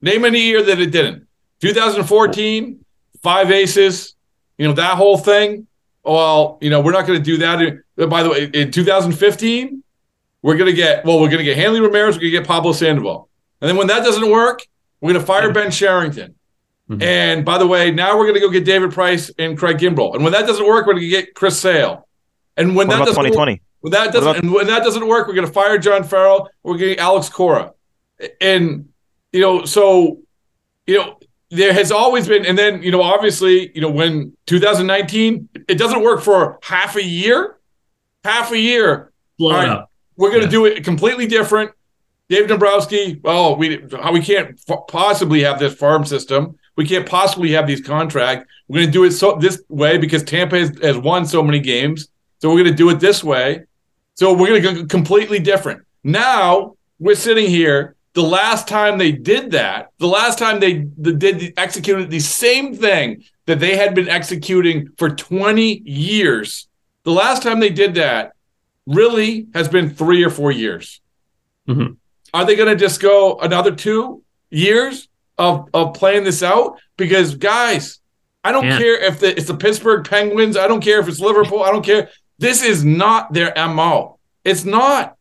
[0.00, 1.26] Name any year that it didn't.
[1.60, 2.84] 2014,
[3.22, 4.14] five aces,
[4.58, 5.66] you know, that whole thing.
[6.04, 8.08] Well, you know, we're not going to do that.
[8.08, 9.82] By the way, in 2015,
[10.42, 12.46] we're going to get, well, we're going to get Hanley Ramirez, we're going to get
[12.46, 13.28] Pablo Sandoval.
[13.60, 14.60] And then when that doesn't work,
[15.00, 16.34] we're going to fire Ben Cherington.
[16.90, 17.02] Mhm.
[17.02, 20.14] And by the way, now we're going to go get David Price and Craig Kimbrel.
[20.14, 22.06] And when that doesn't work, we're going to get Chris Sale.
[22.56, 25.26] And when what that doesn't work, when that doesn't about- and when that doesn't work,
[25.26, 26.48] we're going to fire John Farrell.
[26.62, 27.72] We're going to get Alex Cora,
[28.40, 28.88] and
[29.32, 30.18] you know, so
[30.86, 31.18] you know,
[31.50, 36.02] there has always been, and then you know, obviously, you know, when 2019, it doesn't
[36.02, 37.58] work for half a year,
[38.24, 39.12] half a year.
[39.38, 39.68] blow All it right.
[39.70, 39.90] up.
[40.16, 40.50] We're going to Yeah.
[40.50, 41.72] do it completely different.
[42.28, 46.56] Dave Dombrowski, oh, we how we can't f- possibly have this farm system.
[46.76, 48.50] We can't possibly have these contracts.
[48.68, 51.60] We're going to do it so this way because Tampa has, has won so many
[51.60, 52.08] games.
[52.40, 53.62] So we're going to do it this way.
[54.14, 55.82] So we're going to go completely different.
[56.04, 57.95] Now we're sitting here.
[58.16, 62.74] The last time they did that, the last time they they did executed the same
[62.74, 66.66] thing that they had been executing for 20 years.
[67.04, 68.32] The last time they did that
[68.86, 71.02] really has been three or four years.
[71.68, 71.96] Mhm.
[72.32, 76.78] Are they going to just go another two years of of playing this out?
[76.96, 78.00] Because guys,
[78.42, 78.78] I don't Yeah.
[78.78, 80.56] care if the, it's the Pittsburgh Penguins.
[80.56, 81.62] I don't care if it's Liverpool.
[81.62, 82.08] I don't care.
[82.38, 84.18] This is not their mo.
[84.42, 85.16] It's not.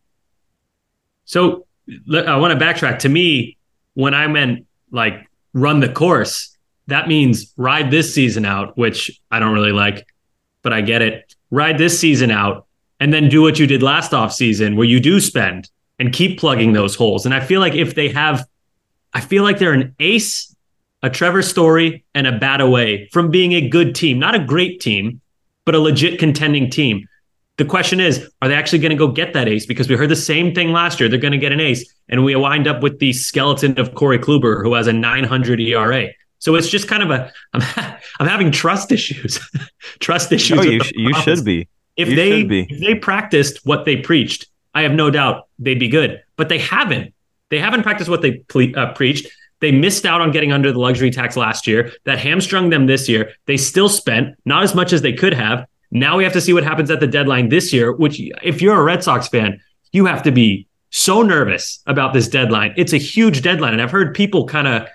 [1.26, 3.00] So I want to backtrack.
[3.00, 3.58] To me,
[3.94, 6.56] when I meant like run the course,
[6.88, 10.08] that means ride this season out, which I don't really like,
[10.62, 11.36] but I get it.
[11.52, 12.68] Ride this season out
[13.00, 15.70] and then do what you did last offseason where you do spend
[16.00, 17.26] and keep plugging those holes.
[17.26, 18.46] And I feel like if they have,
[19.14, 20.56] I feel like they're an ace,
[21.02, 24.82] a Trevor Story, and a bat away from being a good team, not a great
[24.82, 25.22] team,
[25.66, 27.08] but a legit contending team.
[27.58, 29.66] The question is, are they actually going to go get that ace?
[29.66, 31.08] Because we heard the same thing last year.
[31.08, 31.86] They're going to get an ace.
[32.10, 36.10] And we wind up with the skeleton of Corey Kluber, who has a 900 ERA.
[36.39, 37.62] So it's just kind of a, I'm,
[38.20, 39.39] I'm having trust issues.
[39.99, 40.58] trust issues.
[40.58, 41.68] No, you, you should be.
[41.95, 42.68] If You they should be.
[42.70, 46.22] if they practiced what they preached, I have no doubt they'd be good.
[46.36, 47.14] But they haven't.
[47.49, 49.28] They haven't practiced what they ple- uh, preached.
[49.62, 51.93] They missed out on getting under the luxury tax last year.
[52.03, 53.32] That hamstrung them this year.
[53.45, 55.66] They still spent not as much as they could have.
[55.96, 57.93] Now we have to see what happens at the deadline this year.
[57.93, 59.62] Which, if you're a Red Sox fan,
[59.93, 62.74] you have to be so nervous about this deadline.
[62.76, 64.88] It's a huge deadline, and I've heard people kind of,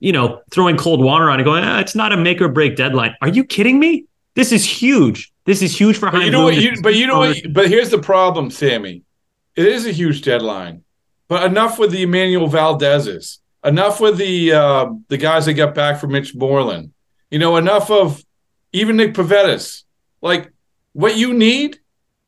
[0.00, 2.74] you know, throwing cold water on it, going, ah, "It's not a make or break
[2.74, 4.06] deadline." Are you kidding me?
[4.34, 5.32] This is huge.
[5.44, 6.24] This is huge for But Heinz.
[6.26, 6.56] you know what?
[6.56, 7.36] You, but you know what?
[7.52, 9.02] But here's the problem, Sammy.
[9.54, 10.82] It is a huge deadline,
[11.28, 13.38] but enough with the Enmanuel Valdez's.
[13.62, 16.92] Enough with the uh, the guys that got back from Mitch Moreland.
[17.30, 18.24] You know, enough of
[18.72, 19.84] even Nick Pivettas.
[20.22, 20.52] Like
[20.92, 21.78] what you need,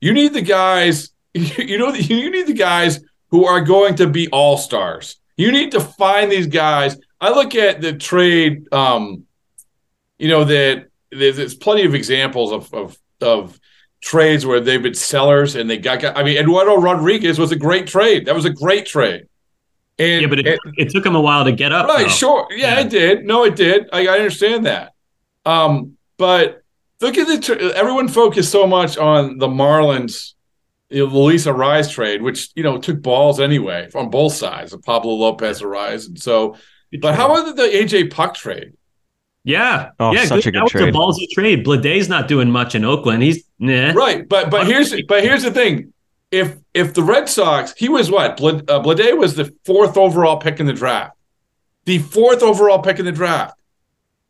[0.00, 1.10] you need the guys.
[1.34, 5.16] You know, you need the guys who are going to be all stars.
[5.38, 6.98] You need to find these guys.
[7.22, 8.70] I look at the trade.
[8.72, 9.24] Um,
[10.18, 13.58] you know that there's, there's plenty of examples of of of
[14.02, 16.04] trades where they've been sellers and they got.
[16.04, 18.26] I mean, Eduardo Rodriguez was a great trade.
[18.26, 19.26] That was a great trade.
[19.98, 21.86] And yeah, but it, it took him a while to get up.
[21.88, 22.08] right, though.
[22.08, 22.80] sure, yeah, Yeah.
[22.80, 23.24] it did.
[23.24, 23.88] No, it did.
[23.92, 24.92] I, I understand that.
[25.46, 26.61] Um, but
[27.02, 30.32] look at the tr- everyone focused so much on the Marlins,
[30.88, 34.72] you know, the Luis Arraez trade, which you know took balls anyway on both sides
[34.72, 36.56] of Pablo Lopez Arraez, and so.
[37.00, 38.74] But how about the AJ Puk trade?
[39.44, 40.88] Yeah, Oh, yeah, such a good that was trade.
[40.90, 41.64] a ballsy trade.
[41.64, 43.22] Bleday's not doing much in Oakland.
[43.22, 43.90] He's nah.
[43.92, 45.92] Right, but but here's but here's the thing:
[46.30, 50.36] if if the Red Sox, he was what Blad, uh, Bleday was the fourth overall
[50.36, 51.16] pick in the draft,
[51.86, 53.58] the fourth overall pick in the draft.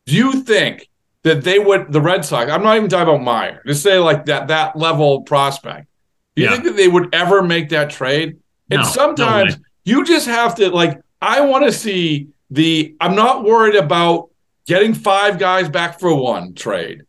[0.06, 0.88] Do you think
[1.24, 2.50] that they would the Red Sox?
[2.50, 3.62] I'm not even talking about Mayer.
[3.66, 5.86] Just say like that that level prospect.
[6.34, 6.54] Do you Yeah.
[6.54, 8.36] think that they would ever make that trade?
[8.70, 9.62] No, and no sometimes way.
[9.84, 11.00] you just have to like.
[11.20, 12.94] I want to see the.
[13.00, 14.30] I'm not worried about
[14.66, 17.02] getting five guys back for one trade.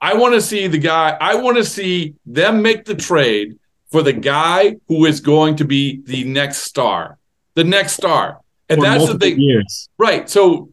[0.00, 1.16] I want to see the guy.
[1.20, 3.58] I want to see them make the trade
[3.90, 7.18] for the guy who is going to be the next star,
[7.54, 8.38] the next star,
[8.70, 9.90] and for that's the thing, years.
[9.98, 10.30] right?
[10.30, 10.69] So,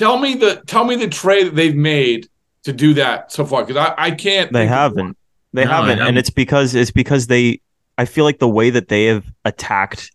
[0.00, 2.28] tell me the tell me the trade that they've made
[2.64, 4.52] to do that so far because I, I can't.
[4.52, 5.16] They haven't.
[5.52, 6.08] They No, haven't, haven't.
[6.08, 7.60] and it's because it's because they.
[7.98, 10.10] I feel like the way that they have attacked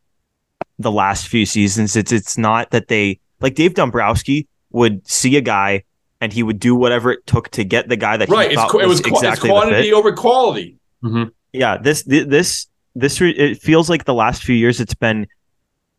[0.79, 5.41] the last few seasons, it's it's not that they like Dave Dombrowski would see a
[5.41, 5.83] guy
[6.21, 8.61] and he would do whatever it took to get the guy that Right, he it's,
[8.61, 9.49] thought qu- it was was exactly it's the fit.
[9.51, 10.77] quantity over quality.
[11.03, 11.29] Mm-hmm.
[11.53, 15.27] yeah this this this it feels like the last few years it's been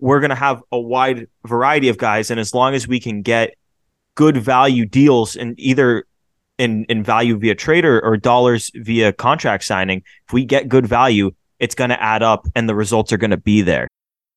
[0.01, 3.23] we're going to have a wide variety of guys and as long as we can
[3.23, 3.55] get
[4.17, 6.05] good value deals and either
[6.59, 10.87] in in value via trade or, or dollars via contract signing if we get good
[10.87, 13.87] value it's going to add up and the results are going to be there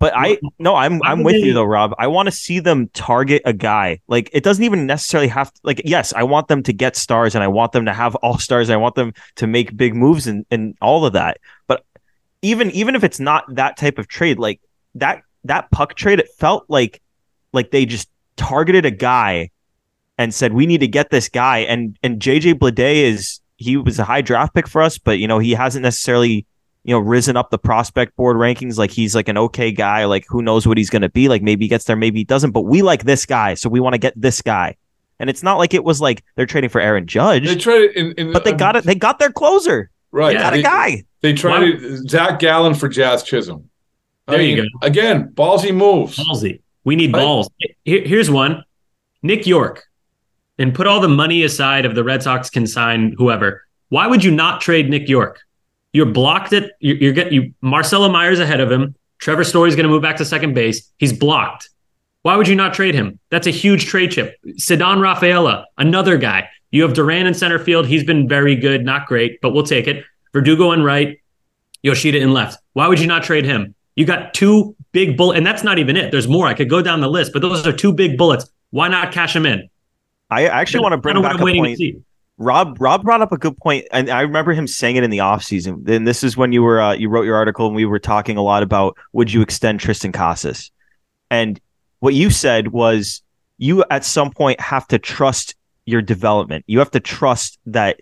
[0.00, 1.92] But I no, I'm I'm with you though, Rob.
[1.98, 4.00] I want to see them target a guy.
[4.06, 7.34] Like it doesn't even necessarily have to, like yes, I want them to get stars
[7.34, 8.70] and I want them to have all stars.
[8.70, 11.38] I want them to make big moves and and all of that.
[11.66, 11.84] But
[12.42, 14.60] even even if it's not that type of trade, like
[14.94, 17.02] that that Puk trade, it felt like
[17.52, 19.50] like they just targeted a guy
[20.16, 21.58] and said we need to get this guy.
[21.58, 25.26] And and JJ Bleday is he was a high draft pick for us, but you
[25.26, 26.46] know he hasn't necessarily
[26.88, 28.78] you know, risen up the prospect board rankings.
[28.78, 30.06] Like he's like an okay guy.
[30.06, 31.28] Like who knows what he's going to be?
[31.28, 32.52] Like maybe he gets there, maybe he doesn't.
[32.52, 34.74] But we like this guy, so we want to get this guy.
[35.20, 38.12] And it's not like it was like they're trading for Aaron Judge, They traded in,
[38.12, 38.84] in but they got it.
[38.84, 39.90] They got their closer.
[40.12, 40.32] right.
[40.32, 41.04] Yeah, Got they, a guy.
[41.20, 43.68] They traded Zac Gallen for Jazz Chisholm.
[44.26, 44.68] I There you go.
[44.80, 46.16] Again, ballsy moves.
[46.16, 46.60] Ballsy.
[46.84, 47.20] We need Right.
[47.20, 47.50] balls.
[47.84, 48.64] Here- here's one.
[49.22, 49.84] Nick Yorke.
[50.58, 53.62] And put all the money aside if the Red Sox can sign whoever.
[53.90, 55.40] Why would you not trade Nick Yorke?
[55.92, 58.94] You're blocked at you're, you're get you Marcelo Mayers ahead of him.
[59.18, 60.90] Trevor Story's going to move back to second base.
[60.98, 61.70] He's blocked.
[62.22, 63.18] Why would you not trade him?
[63.30, 64.36] That's a huge trade chip.
[64.58, 66.48] Ceddanne Rafaela, another guy.
[66.70, 67.86] You have Duran in center field.
[67.86, 70.04] He's been very good, not great, but we'll take it.
[70.32, 71.18] Verdugo in right,
[71.82, 72.60] Yoshida in left.
[72.74, 73.74] Why would you not trade him?
[73.96, 76.10] You got two big bullets, and that's not even it.
[76.10, 76.46] There's more.
[76.46, 78.48] I could go down the list, but those are two big bullets.
[78.70, 79.68] Why not cash them in?
[80.30, 81.78] I actually want to bring back a point.
[82.38, 85.18] Rob Rob brought up a good point, and I remember him saying it in the
[85.18, 85.84] offseason.
[85.84, 88.36] Then this is when you were uh, you wrote your article, and we were talking
[88.36, 90.70] a lot about would you extend Triston Casas,
[91.30, 91.60] and
[91.98, 93.22] what you said was
[93.58, 96.64] you at some point have to trust your development.
[96.68, 98.00] You have to trust that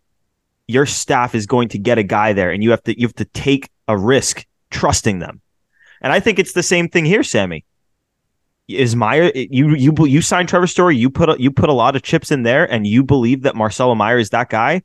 [0.68, 3.14] your staff is going to get a guy there, and you have to you have
[3.14, 5.40] to take a risk trusting them.
[6.02, 7.64] And I think it's the same thing here, Sammy.
[8.68, 10.96] Is Mayer you you you signed Trevor Story?
[10.96, 13.94] You put you put a lot of chips in there, and you believe that Marcelo
[13.94, 14.82] Mayer is that guy?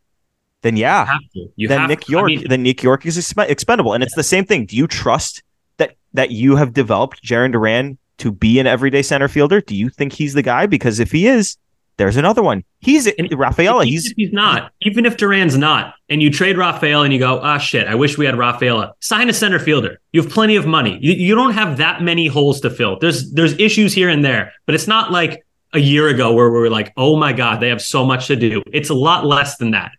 [0.62, 2.12] Then yeah, you you then Nick to.
[2.12, 4.68] Yorke, I mean, then Nick Yorke is expendable, and it's the same thing.
[4.68, 5.42] Do you trust
[5.78, 9.62] that that you have developed Jarren Duran to be an everyday center fielder?
[9.62, 10.68] Do you think he's the guy?
[10.68, 11.58] Because if he is,
[11.98, 12.64] there's another one.
[12.80, 13.86] He's and Rafaela.
[13.86, 14.72] He's he's not.
[14.82, 18.18] Even if Duran's not, and you trade Rafaela and you go, ah, shit, I wish
[18.18, 18.94] we had Rafaela.
[19.00, 20.00] Sign a center fielder.
[20.12, 20.98] You have plenty of money.
[21.02, 22.98] You, you don't have that many holes to fill.
[23.00, 26.60] There's there's issues here and there, but it's not like a year ago where we
[26.60, 28.64] were like, oh my god, they have so much to do.
[28.72, 29.92] It's a lot less than that.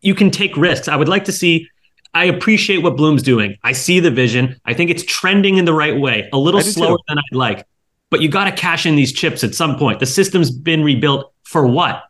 [0.00, 0.88] You can take risks.
[0.88, 1.68] I would like to see.
[2.14, 3.56] I appreciate what Bloom's doing.
[3.64, 4.60] I see the vision.
[4.64, 6.28] I think it's trending in the right way.
[6.32, 7.04] A little slower too.
[7.08, 7.66] than I'd like,
[8.10, 9.98] but you got to cash in these chips at some point.
[9.98, 12.02] The system's been rebuilt for what?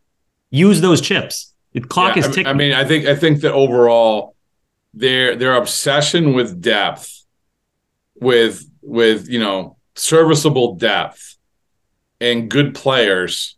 [0.49, 1.53] Use those chips.
[1.75, 2.47] The clock yeah, is ticking.
[2.47, 4.35] I mean, I think I think that overall,
[4.95, 7.27] their their obsession with depth,
[8.15, 11.37] with with you know serviceable depth,
[12.23, 13.57] and good players,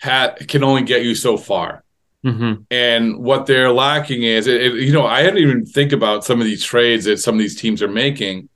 [0.00, 1.84] hat can only get you so far.
[2.26, 2.62] Mm-hmm.
[2.72, 6.40] And what they're lacking is, it, it, you know, I hadn't even think about some
[6.40, 8.48] of these trades that some of these teams are making.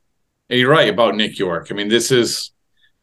[0.50, 1.70] And you're right about Nick Yorke.
[1.70, 2.50] I mean, this is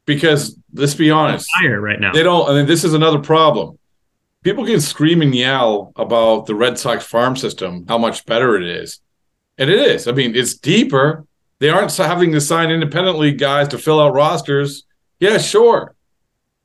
[0.06, 2.14] because let's be honest, fire right now.
[2.14, 2.50] They don't.
[2.50, 3.78] I mean, this is another problem.
[4.44, 8.64] People can scream and yell about the Red Sox farm system, how much better it
[8.64, 9.00] is,
[9.58, 10.08] and it is.
[10.08, 11.26] I mean, it's deeper.
[11.60, 14.84] They aren't having to sign independently guys to fill out rosters.
[15.20, 15.96] Yeah, sure,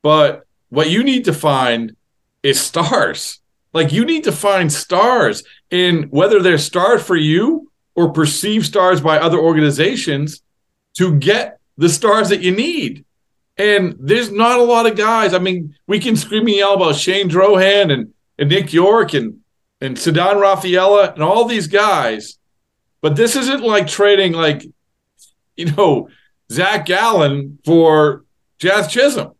[0.03, 1.95] but what you need to find
[2.43, 3.41] is stars.
[3.73, 9.01] Like you need to find stars in whether they're stars for you or perceived stars
[9.01, 10.43] by other organizations
[10.95, 13.05] to get the stars that you need.
[13.59, 15.35] And there's not a lot of guys.
[15.35, 19.41] I mean, we can scream and yell about Shane Drohan and, and Nick Yorke and
[19.81, 22.39] and Ceddanne Rafaela and all these guys,
[23.01, 24.65] but this isn't like trading like,
[25.57, 26.09] you know,
[26.51, 28.25] Zac Gallen for
[28.59, 29.35] Jazz Chisholm.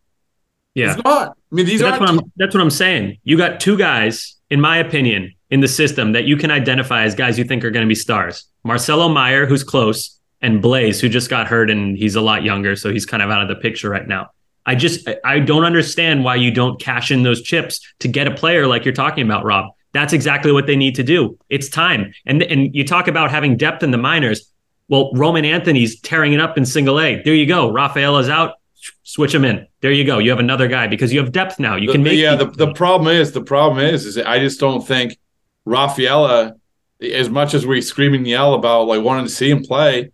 [0.75, 1.31] Yeah, it's not.
[1.31, 1.91] I mean, these are.
[1.91, 2.21] That's what I'm.
[2.37, 3.19] That's what I'm saying.
[3.25, 7.15] You got two guys, in my opinion, in the system that you can identify as
[7.15, 8.45] guys you think are going to be stars.
[8.63, 12.77] Marcelo Mayer, who's close, and Bleis, who just got hurt and he's a lot younger,
[12.77, 14.31] so he's kind of out of the picture right now.
[14.69, 18.35] I just I don't understand why you don't cash in those chips to get a
[18.35, 19.73] player like you're talking about, Rob.
[19.93, 21.39] That's exactly what they need to do.
[21.49, 22.13] It's time.
[22.27, 24.53] And and you talk about having depth in the minors.
[24.89, 27.23] Well, Roman Anthony's tearing it up in single A.
[27.23, 27.73] There you go.
[27.73, 28.57] Rafael is out.
[29.03, 29.67] Switch him in.
[29.81, 30.19] There you go.
[30.19, 31.77] You have another guy because you have depth now.
[31.77, 32.19] You can make.
[32.19, 32.37] Yeah.
[32.37, 35.19] The, the problem is the problem is is I just don't think
[35.65, 36.57] Rafaela,
[37.01, 40.11] as much as we scream and yell about like wanting to see him play,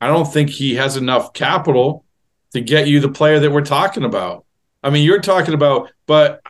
[0.00, 2.04] I don't think he has enough capital
[2.52, 4.44] to get you the player that we're talking about.
[4.82, 6.42] I mean, you're talking about, but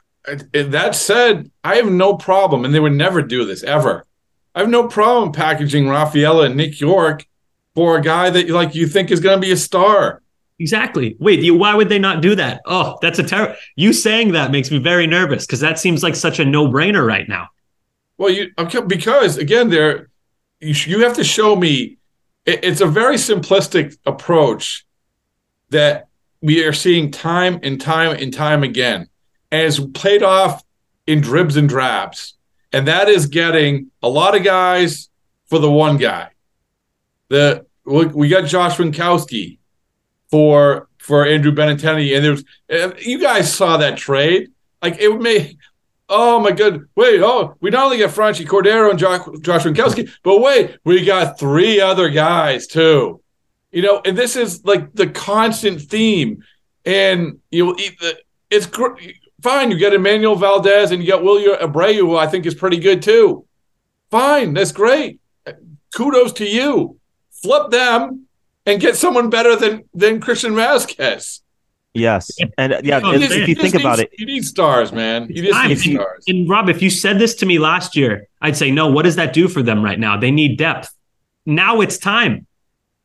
[0.53, 4.07] that said, I have no problem, and they would never do this ever.
[4.55, 7.27] I have no problem packaging Rafaela and Nick Yorke
[7.75, 10.23] for a guy that like you think is going to be a star.
[10.59, 11.17] Exactly.
[11.21, 12.63] Wait, you, why would they not do that?
[12.65, 13.55] Oh, that's a terrible.
[13.77, 17.29] You saying that makes me very nervous because that seems like such a no-brainer right
[17.29, 17.49] now.
[18.17, 20.09] Well, you okay, because again, there
[20.61, 21.99] you, you have to show me
[22.47, 24.87] it's a very simplistic approach
[25.71, 26.09] that
[26.41, 29.09] we are seeing time and time and time again.
[29.51, 30.63] It's played off
[31.07, 32.35] in dribs and drabs.
[32.73, 35.09] And that is getting a lot of guys
[35.47, 36.31] for the one guy.
[37.29, 39.59] The we got Josh Winckowski
[40.31, 44.51] for for Andrew Benintendi, and there's eh, you guys saw that trade.
[44.83, 45.57] Like it may
[46.09, 46.89] Oh my good.
[46.95, 51.05] Wait, oh, we not only got Franchy Cordero and Josh, Josh Winckowski, but wait, we
[51.05, 53.21] got three other guys too.
[53.73, 56.45] You know, and this is like the constant theme.
[56.85, 58.17] And you will eat the
[58.51, 58.67] it's
[59.43, 59.71] fine.
[59.71, 63.03] You get Enmanuel Valdez and you got Wilyer Abreu, who I think is pretty good
[63.03, 63.45] too.
[64.11, 65.21] Fine, that's great.
[65.95, 66.99] Kudos to you.
[67.31, 68.27] Flip them
[68.65, 71.41] and get someone better than than Christian Vázquez.
[71.97, 75.29] Yes, and uh, yeah, if, if you think about it, you need stars, man.
[75.29, 76.25] You just need stars.
[76.29, 78.89] And Rob, if you said this to me last year, I'd say no.
[78.89, 80.17] What does that do for them right now?
[80.17, 80.95] They need depth.
[81.45, 82.47] Now it's time.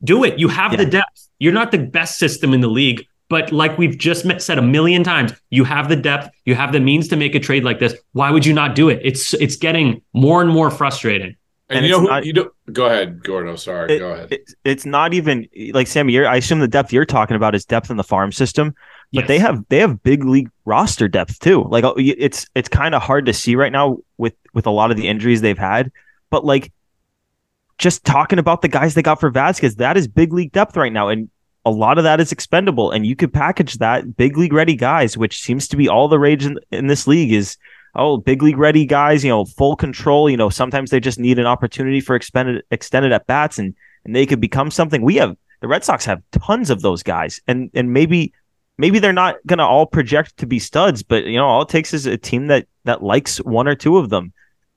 [0.04, 0.38] Do it.
[0.38, 0.78] You have yeah.
[0.78, 1.28] the depth.
[1.38, 4.62] You're not the best system in the league, But like we've just met, said a
[4.62, 7.78] million times, you have the depth, you have the means to make a trade like
[7.78, 7.94] this.
[8.12, 9.00] Why would you not do it?
[9.02, 11.34] It's it's getting more and more frustrating.
[11.72, 13.56] And, And you know who not- you do go ahead, Gordo.
[13.56, 14.32] Sorry, It- go ahead.
[14.32, 16.12] it- it's not even like Sammy.
[16.12, 18.74] You're, I assume the depth you're talking about is depth in the farm system,
[19.12, 19.28] but Yes.
[19.28, 21.64] they have they have big league roster depth too.
[21.68, 24.90] Like uh, it's it's kind of hard to see right now with with a lot
[24.90, 25.90] of the injuries they've had.
[26.30, 26.72] But like
[27.78, 30.92] just talking about the guys they got for Vasquez, that is big league depth right
[30.92, 31.28] now, and
[31.64, 32.90] a lot of that is expendable.
[32.90, 36.18] And you could package that big league ready guys, which seems to be all the
[36.18, 37.56] rage in, in this league is.
[37.94, 40.30] Oh, big league ready guys, you know, full control.
[40.30, 43.74] You know, sometimes they just need an opportunity for extended extended at bats, and
[44.04, 45.02] and they could become something.
[45.02, 48.32] We have the Red Sox have tons of those guys, and and maybe
[48.78, 51.92] maybe they're not gonna all project to be studs, but you know all it takes
[51.94, 54.32] is a team that that likes one or two of them.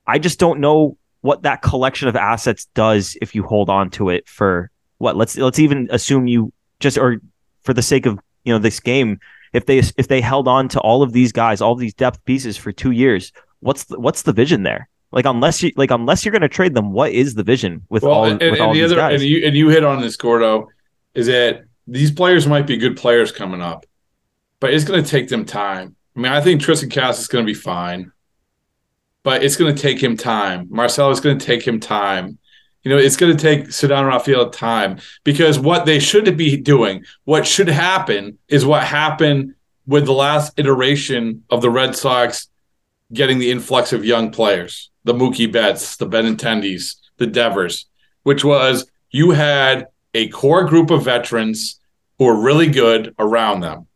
[0.07, 4.09] I just don't know what that collection of assets does if you hold on to
[4.09, 5.16] it for what.
[5.16, 7.20] Let's let's even assume you just or
[7.63, 9.20] for the sake of you know this game,
[9.56, 12.24] if they if they held on to all of these guys, all of these depth
[12.26, 13.32] pieces for two years,
[13.62, 14.89] what's the, what's the vision there?
[15.12, 18.03] Like unless you like unless you're going to trade them, what is the vision with
[18.03, 19.22] Well, all and, with and all the these other guys?
[19.22, 20.68] and you and you hit on this, Gordo,
[21.14, 23.86] is that these players might be good players coming up,
[24.60, 25.95] but it's going to take them time.
[26.16, 28.12] I mean, I think Triston Cass is going to be fine,
[29.24, 30.68] but it's going to take him time.
[30.70, 32.39] Marcelo is going to take him time.
[32.86, 37.04] You know, it's going to take Ceddanne Rafaela time because what they should be doing,
[37.24, 39.56] what should happen, is what happened
[39.88, 42.48] with the last iteration of the Red Sox
[43.12, 47.88] getting the influx of young players, the Mookie Betts, the Benintendis, the Devers,
[48.22, 51.80] which was you had a core group of veterans
[52.20, 53.88] who are really good around them.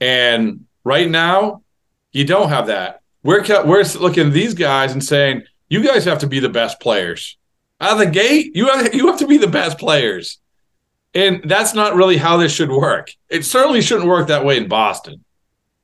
[0.00, 1.62] And right now,
[2.12, 3.00] you don't have that.
[3.24, 6.78] We're we're looking at these guys and saying, you guys have to be the best
[6.78, 7.36] players.
[7.84, 10.38] Out of the gate, you have, you have to be the best players.
[11.14, 13.12] And that's not really how this should work.
[13.28, 15.24] It certainly shouldn't work that way in Boston.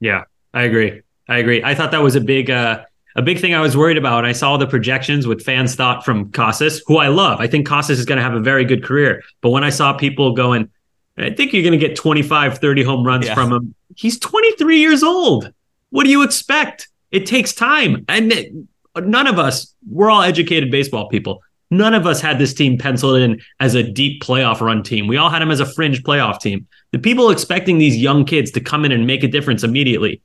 [0.00, 1.02] Yeah, I agree.
[1.28, 1.62] I agree.
[1.62, 2.84] I thought that was a big uh
[3.16, 4.24] a big thing I was worried about.
[4.24, 7.40] I saw the projections with fans thought from Casas, who I love.
[7.40, 9.22] I think Casas is going to have a very good career.
[9.40, 10.70] But when I saw people going,
[11.18, 13.34] I think you're going to get 25, 30 home runs Yeah.
[13.34, 13.74] from him.
[13.96, 15.52] He's 23 years old.
[15.90, 16.88] What do you expect?
[17.10, 18.04] It takes time.
[18.08, 21.42] And none of us, we're all educated baseball people.
[21.70, 25.06] None of us had this team penciled in as a deep playoff run team.
[25.06, 26.66] We all had them as a fringe playoff team.
[26.90, 30.20] The people expecting these young kids to come in and make a difference immediately,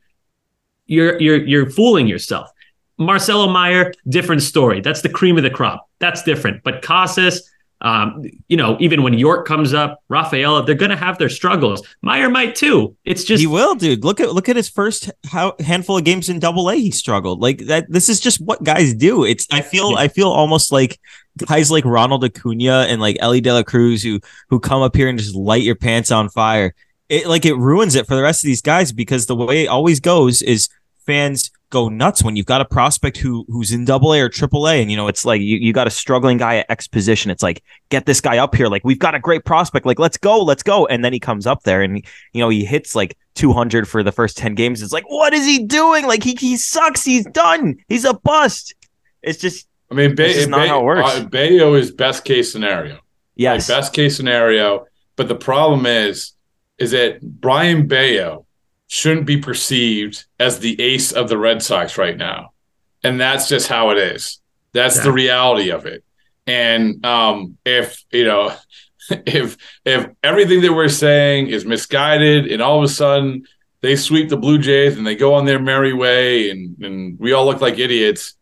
[0.87, 2.49] you're you're you're fooling yourself.
[2.97, 4.81] Marcelo Mayer, different story.
[4.81, 5.89] That's the cream of the crop.
[5.99, 6.63] That's different.
[6.63, 11.17] But Casas, um, you know, even when Yorke comes up, Rafaela, they're going to have
[11.17, 11.85] their struggles.
[12.01, 12.95] Mayer might too.
[13.03, 14.03] It's just he will, dude.
[14.03, 16.75] Look at look at his first how, handful of games in Double A.
[16.75, 17.85] He struggled like that.
[17.89, 19.25] This is just what guys do.
[19.25, 19.97] It's I feel Yeah.
[19.97, 20.99] I feel almost like
[21.37, 24.19] guys like Ronald Acuna and like Elly De La Cruz who
[24.49, 26.73] who come up here and just light your pants on fire.
[27.09, 29.67] It like it ruins it for the rest of these guys because the way it
[29.67, 30.69] always goes is
[31.05, 34.67] fans go nuts when you've got a prospect who who's in double A or triple
[34.67, 34.81] A.
[34.81, 37.31] and you know it's like you, you got a struggling guy at X position.
[37.31, 38.67] It's like get this guy up here.
[38.67, 39.85] Like we've got a great prospect.
[39.85, 40.85] Like let's go, let's go.
[40.87, 41.97] And then he comes up there and
[42.33, 44.81] you know he hits like 200 for the first 10 games.
[44.81, 46.07] It's like what is he doing?
[46.07, 47.03] Like he he sucks.
[47.03, 47.77] He's done.
[47.87, 48.73] He's a bust.
[49.21, 51.09] It's just I mean, This is not how it works.
[51.09, 52.99] Uh, Bello is best case scenario.
[53.35, 53.69] yes.
[53.69, 54.85] Like best case scenario.
[55.15, 56.33] But the problem is,
[56.77, 58.45] is that Brayan Bello
[58.87, 62.51] shouldn't be perceived as the ace of the Red Sox right now.
[63.03, 64.39] And that's just how it is.
[64.73, 66.03] That's the reality of it.
[66.45, 68.53] And um, if you know,
[69.09, 73.45] if if everything that we're saying is misguided and all of a sudden
[73.81, 77.31] they sweep the Blue Jays and they go on their merry way and, and we
[77.31, 78.33] all look like idiots,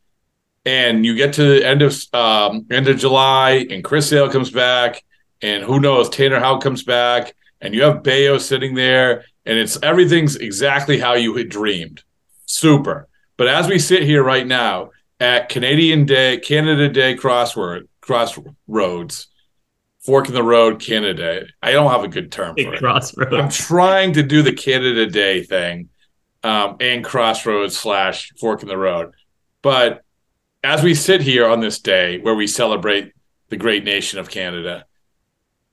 [0.66, 4.50] and you get to the end of um, end of July and Chris Sale comes
[4.50, 5.04] back
[5.42, 9.82] and who knows Tanner Houck comes back and you have Bello sitting there and it's
[9.84, 12.04] everything's exactly how you had dreamed.
[12.46, 13.08] Super.
[13.38, 19.28] But as we sit here right now at Canadian Day, Canada Day crossword crossroads,
[20.02, 21.46] fork in the road, Canada.
[21.62, 22.80] I don't have a good term for it.
[22.80, 23.34] crossroads.
[23.34, 25.90] I'm trying to do the Canada Day thing
[26.44, 29.14] um, and crossroads slash fork in the road.
[29.62, 30.03] But
[30.64, 33.14] as we sit here on this day where we celebrate
[33.50, 34.86] the great nation of Canada,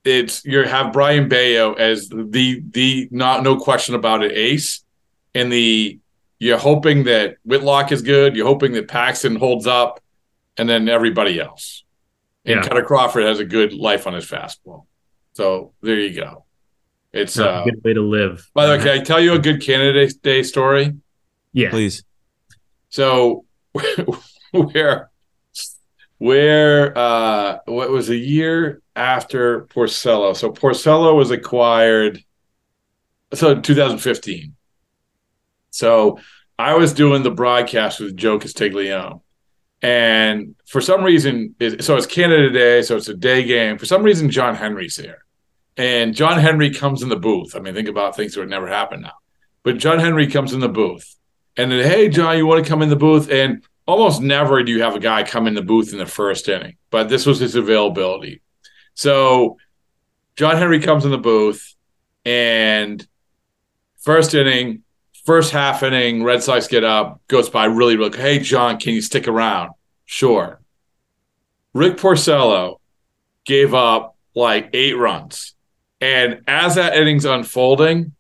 [0.04, 4.82] it's you have Brayan Bello as the the not no question about it ace,
[5.34, 5.98] and the
[6.38, 10.00] you're hoping that Whitlock is good, you're hoping that Paxton holds up,
[10.56, 11.84] and then everybody else.
[12.46, 12.68] And Yeah.
[12.68, 14.86] Kutter Crawford has a good life on his fastball.
[15.34, 16.46] So there you go.
[17.12, 18.48] It's Not uh a good way to live.
[18.54, 20.94] by the way, can I tell you a good Canada Day story?
[21.52, 21.68] yeah.
[21.70, 22.02] Please.
[22.88, 23.44] So
[24.72, 25.10] where
[26.18, 30.36] where uh what was a year after Porcello.
[30.36, 32.22] So Porcello was acquired
[33.32, 34.54] so 2015.
[35.70, 36.18] So
[36.58, 39.20] I was doing the broadcast with Joe Castiglione.
[39.82, 43.78] And for some reason, so it's Canada Day, so it's a day game.
[43.78, 45.24] For some reason, John Henry's here.
[45.76, 47.56] And John Henry comes in the booth.
[47.56, 49.14] I mean, think about things that would never happen now.
[49.62, 51.16] But John Henry comes in the booth.
[51.56, 53.30] And then, hey, John, you want to come in the booth?
[53.30, 56.48] And almost never do you have a guy come in the booth in the first
[56.48, 58.40] inning, but this was his availability.
[58.94, 59.58] So
[60.36, 61.74] John Henry comes in the booth
[62.24, 63.06] and
[63.98, 64.82] first inning,
[65.24, 68.16] first half inning, Red Sox get up, goes by really, really.
[68.16, 69.72] Hey, John, can you stick around?
[70.06, 70.60] Sure.
[71.72, 72.80] Rick Porcello
[73.44, 75.54] gave up like eight runs.
[76.00, 78.12] And as that inning's unfolding,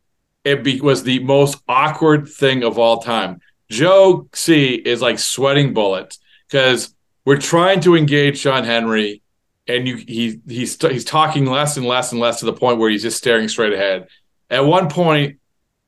[0.44, 3.40] it be, was the most awkward thing of all time.
[3.70, 6.18] Joe C is like sweating bullets
[6.48, 6.94] because
[7.24, 9.22] we're trying to engage John Henry,
[9.68, 12.90] and you, he he's he's talking less and less and less to the point where
[12.90, 14.08] he's just staring straight ahead.
[14.50, 15.38] At one point,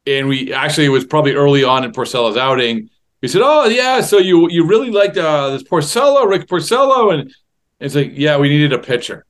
[0.06, 2.88] and we actually it was probably early on in Porcello's outing.
[3.20, 7.34] We said, "Oh yeah, so you you really liked uh, this Porcello, Rick Porcello," and
[7.80, 9.26] it's like, "Yeah, we needed a pitcher."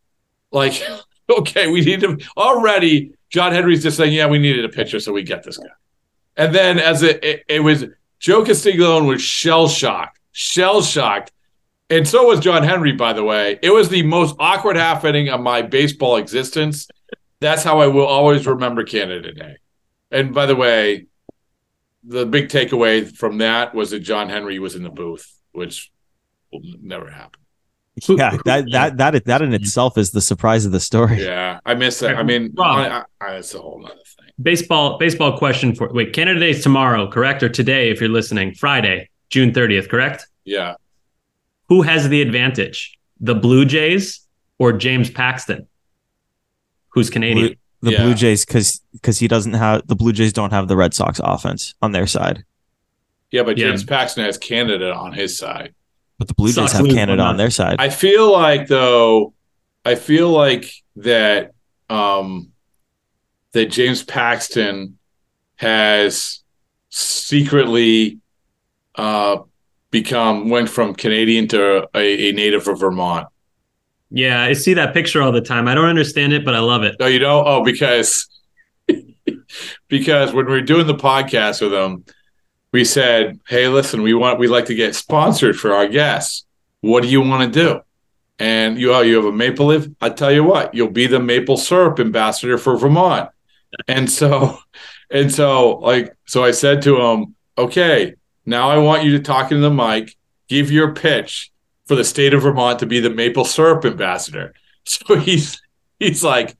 [0.51, 0.75] Like,
[1.31, 3.13] okay, we need to already.
[3.31, 5.65] John Henry's just saying, "Yeah, we needed a pitcher, so we get this guy."
[6.37, 7.85] And then as it it, it was
[8.23, 11.33] Joe Castiglione was shell shocked, shell shocked.
[11.91, 13.59] And so was John Henry, by the way.
[13.61, 16.87] It was the most awkward half inning of my baseball existence.
[17.41, 19.57] That's how I will always remember Canada Day.
[20.13, 21.07] And by the way,
[22.05, 25.91] the big takeaway from that was that John Henry was in the booth, which
[26.53, 27.41] will never happen.
[28.09, 31.23] Yeah, that that that that in itself is the surprise of the story.
[31.23, 32.17] Yeah, I miss that.
[32.17, 34.31] I mean, I, I, it's a whole other thing.
[34.41, 37.43] Baseball baseball question for wait Canada Day's tomorrow correct?
[37.43, 40.27] Or today if you're listening Friday June 30th correct?
[40.45, 40.77] Yeah.
[41.69, 44.27] Who has the advantage the Blue Jays
[44.59, 45.69] or James Paxton?
[46.91, 47.59] Who's Canadian?
[47.81, 48.05] Blue, the yeah.
[48.05, 51.21] Blue Jays because because he doesn't have the Blue Jays don't have the Red Sox
[51.23, 52.43] offense on their side.
[53.31, 53.89] Yeah but James yeah.
[53.89, 55.75] Paxton has Canada on his side
[56.23, 59.35] but the Blue Jays have Canada on their side I feel like though
[59.85, 61.53] I feel like that
[61.91, 62.53] um
[63.53, 64.99] that James Paxton
[65.57, 66.43] has
[66.89, 68.19] secretly
[68.95, 69.39] uh,
[69.91, 73.29] become went from Canadian to a, a, native of Vermont.
[74.11, 75.69] Yeah, I see that picture all the time.
[75.69, 76.97] I don't understand it, but I love it.
[77.01, 77.45] Oh, you know?
[77.45, 78.29] Oh, because
[79.89, 82.05] because when we are doing the podcast with him,
[82.73, 86.45] we said, "Hey, listen, we want we like to get sponsored for our guests.
[86.81, 87.81] What do you want to do?"
[88.39, 89.87] And you, oh, you have a maple leaf.
[90.01, 93.31] I tell you what, you'll be the maple syrup ambassador for Vermont
[93.89, 94.59] and so
[95.11, 98.15] and so like so I said to him, okay,
[98.47, 100.17] now I want you to talk into the mic,
[100.49, 101.51] give your pitch
[101.87, 104.55] for the state of Vermont to be the maple syrup ambassador.
[104.85, 105.63] So he's
[106.01, 106.57] he's like,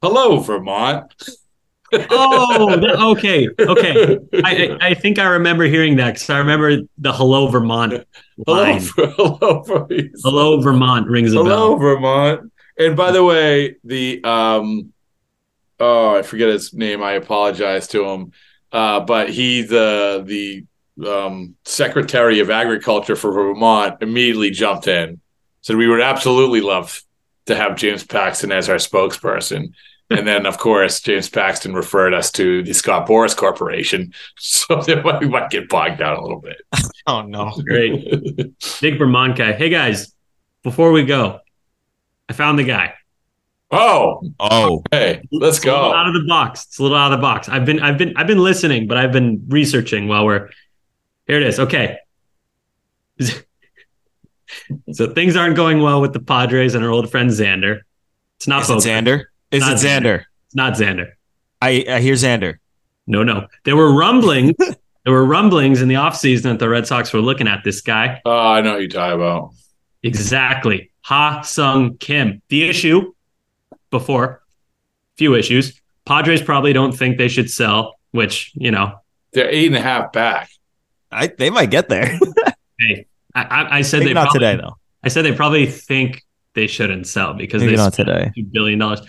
[0.00, 1.12] hello, Vermont.
[1.92, 4.18] Oh, okay, okay.
[4.44, 8.06] I, I think I remember hearing that because I remember the "Hello Vermont"
[8.46, 8.82] line.
[8.96, 9.88] Hello, hello,
[10.22, 11.58] hello Vermont rings a hello, bell.
[11.58, 12.52] Hello Vermont.
[12.78, 14.92] And by the way, the um,
[15.78, 17.02] oh, I forget his name.
[17.02, 18.32] I apologize to him.
[18.72, 20.64] Uh, but he, the the
[21.06, 25.20] um, Secretary of Agriculture for Vermont, immediately jumped in,
[25.62, 27.02] said we would absolutely love
[27.46, 29.72] to have James Paxton as our spokesperson.
[30.10, 35.20] And then, of course, James Paxton referred us to the Scott Boras Corporation, so that
[35.20, 36.60] we might get bogged down a little bit.
[37.06, 37.52] oh no!
[37.64, 39.38] Great, big Vermont.
[39.38, 40.12] Hey guys,
[40.62, 41.40] before we go,
[42.28, 42.94] I found the guy.
[43.72, 46.66] Oh, oh, hey, let's it's go out of the box.
[46.66, 47.48] It's a little out of the box.
[47.48, 50.50] I've been, I've been, I've been listening, but I've been researching while we're
[51.28, 51.40] here.
[51.40, 51.98] It is okay.
[54.90, 57.82] so things aren't going well with the Padres and our old friend Xander.
[58.38, 59.26] It's not is it Xander.
[59.50, 60.02] Is it Xander?
[60.02, 60.24] Xander?
[60.46, 61.12] It's not Xander.
[61.62, 62.58] I, I hear Xander.
[63.06, 63.46] No, no.
[63.64, 64.54] There were rumblings.
[65.04, 68.20] there were rumblings in the offseason that the Red Sox were looking at this guy.
[68.24, 69.50] Oh, I know who you're talking about.
[70.02, 70.90] Exactly.
[71.02, 72.42] Ha-Seong Kim.
[72.48, 73.12] The issue
[73.90, 74.42] before.
[75.16, 75.80] Few issues.
[76.06, 78.94] Padres probably don't think they should sell, which you know
[79.32, 80.50] they're eight and a half back.
[81.12, 82.18] I they might get there.
[82.78, 84.76] hey, I, I said Maybe they not probably, today though.
[85.04, 86.24] I said they probably think
[86.54, 89.00] they shouldn't sell because Maybe they not today two billion dollars.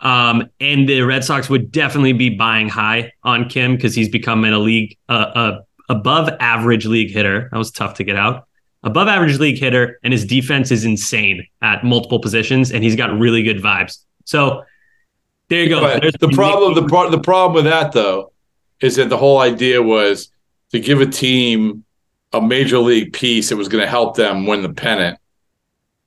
[0.00, 4.52] Um, and the Red Sox would definitely be buying high on Kim because he's becoming
[4.52, 7.48] a league uh, a above average league hitter.
[7.52, 8.46] That was tough to get out.
[8.82, 13.16] Above average league hitter, and his defense is insane at multiple positions, and he's got
[13.18, 14.04] really good vibes.
[14.24, 14.64] So
[15.48, 15.80] there you go.
[15.80, 18.32] the problem, the pro- the problem with that though,
[18.80, 20.30] is that the whole idea was
[20.70, 21.84] to give a team
[22.32, 25.18] a major league piece that was going to help them win the pennant,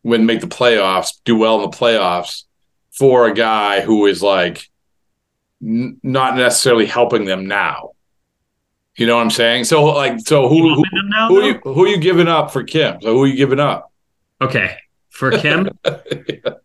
[0.04, 2.44] win, make the playoffs, do well in the playoffs,
[2.92, 4.70] for a guy who is like
[5.62, 7.92] n- not necessarily helping them now.
[8.96, 9.64] You know what I'm saying?
[9.66, 12.64] So like, so who who, now, who, are you, who are you giving up for
[12.64, 13.02] Kim?
[13.02, 13.92] So who are you giving up?
[14.42, 14.76] Okay.
[15.10, 15.70] For Kim,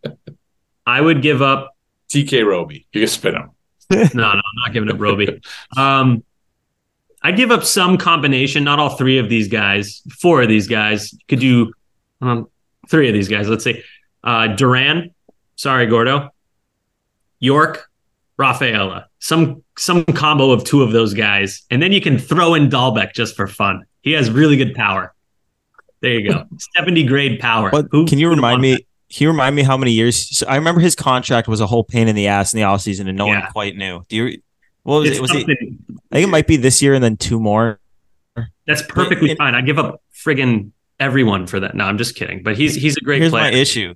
[0.85, 1.75] I would give up.
[2.09, 2.87] TK Roby.
[2.93, 3.51] You can spin him.
[3.91, 5.41] No, no, I'm not giving up Roby.
[5.77, 6.23] Um,
[7.21, 11.13] I'd give up some combination, not all three of these guys, four of these guys.
[11.27, 11.71] Could do
[12.21, 12.47] um,
[12.87, 13.81] three of these guys, let's see.
[14.23, 15.13] uh, Duran,
[15.55, 16.29] sorry, Gordo,
[17.39, 17.89] Yorke,
[18.37, 22.69] Rafaela, some some combo of two of those guys, and then you can throw in
[22.69, 23.85] Dalbec just for fun.
[24.01, 25.13] He has really good power.
[26.01, 27.69] There you go, seventy grade power.
[27.71, 28.73] But Who- can you remind me?
[28.73, 28.81] that?
[29.13, 30.37] Can you remind me how many years?
[30.37, 33.07] So I remember his contract was a whole pain in the ass in the offseason
[33.07, 33.41] and no Yeah.
[33.43, 34.03] one quite knew.
[34.09, 34.41] Do you?
[34.83, 35.21] What was It's it?
[35.21, 35.43] Was it?
[36.11, 37.79] I think it might be this year and then two more.
[38.67, 39.55] That's perfectly it- fine.
[39.55, 41.75] I give up friggin' everyone for that.
[41.75, 42.43] No, I'm just kidding.
[42.43, 43.51] But he's he's a great Here's player.
[43.51, 43.95] my issue,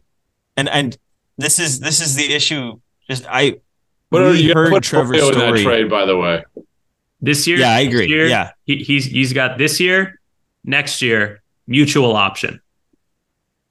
[0.58, 0.97] and and
[1.38, 2.80] this is this is the issue.
[3.10, 3.58] Just I
[4.10, 6.43] What are you gotta heard put Trevor's Royo in that trade, by the way.
[7.22, 8.08] This year, Yeah, I agree.
[8.08, 8.52] year, Yeah.
[8.66, 10.20] he, he's he's got this year,
[10.64, 12.62] next year, mutual option.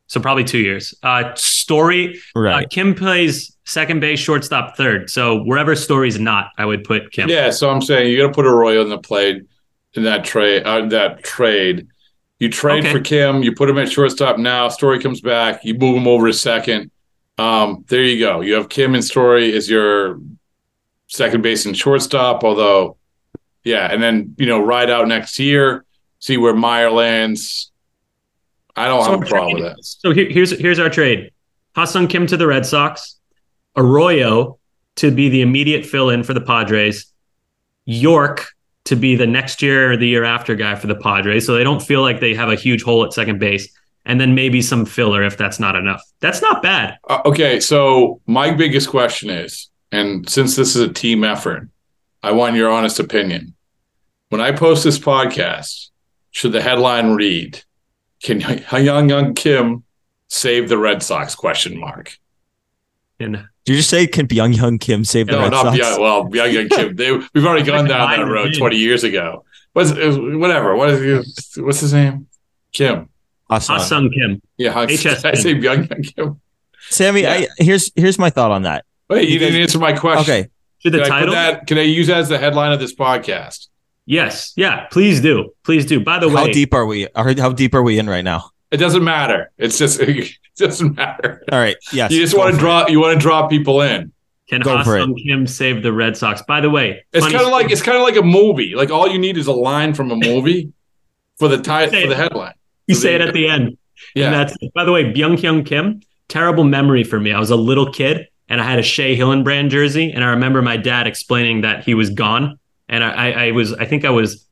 [0.06, 0.94] So probably two years.
[1.02, 2.18] Uh, Story.
[2.34, 2.70] Uh, right.
[2.70, 5.10] Kim plays second base, shortstop, third.
[5.10, 7.28] So wherever Story's not, I would put Kim.
[7.28, 9.42] Yeah, so I'm saying you got to put Arroyo in the play
[9.94, 10.62] in that trade.
[10.64, 11.88] Uh, that trade,
[12.38, 12.92] you trade Okay.
[12.92, 14.68] for Kim, you put him at shortstop now.
[14.68, 16.90] Story comes back, you move him over to second.
[17.36, 18.40] Um, there you go.
[18.40, 20.20] You have Kim and Story as your
[21.06, 22.42] second base and shortstop.
[22.44, 22.96] Although,
[23.64, 25.84] yeah, and then you know ride out next year,
[26.18, 27.70] see where Mayer lands.
[28.76, 29.84] I don't have a problem trade- with that.
[29.84, 31.30] So here, here's here's our trade:
[31.76, 33.18] Ha-Seong Kim to the Red Sox,
[33.76, 34.58] Arroyo
[34.96, 37.12] to be the immediate fill-in for the Padres,
[37.84, 38.46] Yorke
[38.88, 41.62] to be the next year or the year after guy for the Padres, so they
[41.62, 43.68] don't feel like they have a huge hole at second base,
[44.06, 46.02] and then maybe some filler if that's not enough.
[46.20, 46.96] That's not bad.
[47.06, 51.68] Uh, okay, so my biggest question is, and since this is a team effort,
[52.22, 53.54] I want your honest opinion.
[54.30, 55.90] When I post this podcast,
[56.30, 57.62] should the headline read,
[58.22, 59.84] "Can Young Young Kim
[60.28, 62.16] save the Red Sox?" Question mark.
[63.20, 65.76] And Did you just say can Young Young Kim save the No, Red not Sox?
[65.76, 66.00] Young.
[66.00, 66.96] Well, Young Young Kim.
[66.96, 69.44] They, we've already gone down that road twenty years ago.
[69.74, 70.74] What's whatever?
[70.74, 72.28] What is what's his name?
[72.72, 73.10] Kim.
[73.50, 73.66] Ha-Seong.
[73.76, 74.40] Ha-Seong Kim.
[74.56, 74.86] Yeah, I, I
[75.34, 76.40] say Young Young Kim.
[76.88, 77.32] Sammy, Yeah.
[77.32, 78.86] I, here's here's my thought on that.
[79.10, 80.32] Wait, you Because- didn't answer my question.
[80.34, 80.48] Okay,
[80.84, 81.34] To the Can I, title?
[81.34, 83.66] that, can I use that as the headline of this podcast?
[84.06, 84.54] Yes.
[84.56, 84.86] Yeah.
[84.90, 85.52] Please do.
[85.62, 86.00] Please do.
[86.00, 87.06] By the how way, how deep are we?
[87.14, 88.50] How deep are we in right now?
[88.70, 89.50] It doesn't matter.
[89.58, 91.42] It's just it doesn't matter.
[91.50, 91.76] All right.
[91.92, 92.10] Yes.
[92.10, 92.86] you just want to for draw.
[92.88, 94.12] You want to draw people in.
[94.48, 96.42] can go for Ha-Seong Kim save the Red Sox?
[96.42, 98.74] By the way, It's kind of like it's kind of like a movie.
[98.74, 100.72] Like all you need is a line from a movie
[101.38, 102.54] for the title for the headline.
[102.86, 103.78] you So say it at the end.
[104.14, 104.26] Yeah.
[104.26, 107.32] And that's by the way, Byung Hyun Kim, terrible memory for me.
[107.32, 110.62] I was a little kid and I had a Shea Hillenbrand jersey, and I remember
[110.62, 112.58] my dad explaining that he was gone.
[112.88, 114.46] And I, I, I was, I think I was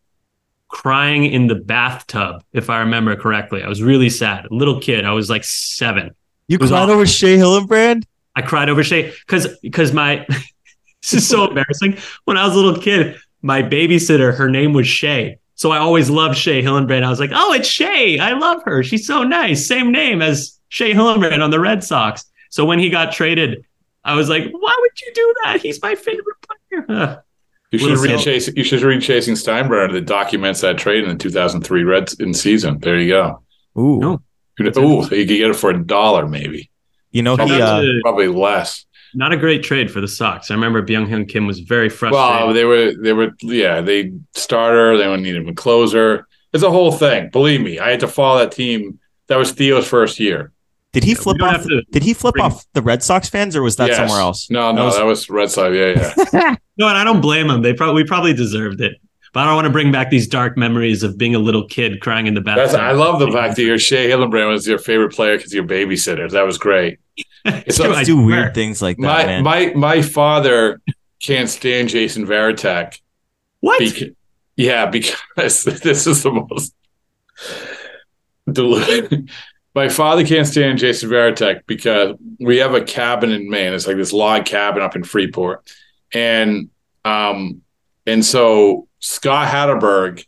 [0.68, 3.62] crying in the bathtub, if I remember correctly.
[3.62, 4.46] I was really sad.
[4.50, 5.04] little kid.
[5.04, 6.14] I was like seven.
[6.48, 6.94] You cried awful.
[6.94, 8.04] over Shea Hillenbrand?
[8.34, 10.26] I cried over Shay because because my
[11.02, 11.98] this is so embarrassing.
[12.24, 15.38] When I was a little kid, my babysitter, her name was Shay.
[15.54, 17.02] So I always loved Shea Hillenbrand.
[17.02, 18.18] I was like, oh, it's Shay.
[18.18, 18.82] I love her.
[18.82, 19.66] She's so nice.
[19.66, 22.26] Same name as Shea Hillenbrand on the Red Sox.
[22.50, 23.64] So when he got traded,
[24.04, 25.62] I was like, why would you do that?
[25.62, 27.24] He's my favorite player.
[27.76, 27.88] Ugh.
[27.88, 28.56] You should read Sal- Chasing.
[28.56, 32.78] You should read Chasing Steinbrenner that documents that trade in the 2003 Reds in season.
[32.80, 33.42] There you go.
[33.78, 34.00] Ooh.
[34.00, 34.22] No.
[34.58, 36.70] Oh, you could get it for a dollar, maybe.
[37.10, 38.86] You know Shout he uh, Probably less.
[39.14, 40.50] Not a great trade for the Sox.
[40.50, 42.46] I remember Byung Hyun Kim was very frustrated.
[42.46, 44.96] Well, they were they were yeah they starter.
[44.96, 46.26] They needed a closer.
[46.52, 47.30] It's a whole thing.
[47.30, 48.98] Believe me, I had to follow that team.
[49.28, 50.52] That was Theo's first year.
[50.96, 53.28] Did he Yeah, flip off have to did he flip bring- off the Red Sox
[53.28, 53.98] fans or was that Yes.
[53.98, 54.48] somewhere else?
[54.50, 55.74] No, no, was- that was Red Sox.
[55.76, 56.54] Yeah, yeah.
[56.78, 57.60] No, and I don't blame them.
[57.60, 58.94] They probably we probably deserved it.
[59.34, 62.00] But I don't want to bring back these dark memories of being a little kid
[62.00, 62.72] crying in the That's.
[62.72, 66.30] I love the fact that your Shea Hillenbrand was your favorite player because your babysitter.
[66.30, 66.98] That was great.
[67.44, 69.42] It's So- I do weird things like that, My man.
[69.44, 70.80] my my father
[71.22, 72.98] can't stand Jason Varitek.
[73.60, 73.78] What?
[73.80, 74.10] Bec-
[74.56, 76.74] yeah, because this is the most.
[78.48, 79.28] delu-
[79.76, 83.74] My father can't stand Jason Varitek because we have a cabin in Maine.
[83.74, 85.70] It's like this log cabin up in Freeport,
[86.14, 86.70] and
[87.04, 87.60] um,
[88.06, 90.24] and so Scott Hatteberg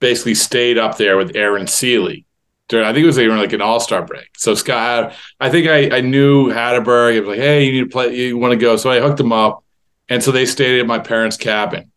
[0.00, 2.26] basically stayed up there with Aaron Sele.
[2.68, 4.28] During, I think it was during like an All Star break.
[4.36, 7.16] So Scott, I think I, I knew Hatteberg.
[7.16, 8.14] I was like, hey, you need to play.
[8.14, 8.76] You want to go?
[8.76, 9.64] So I hooked him up,
[10.10, 11.90] and so they stayed at my parents' cabin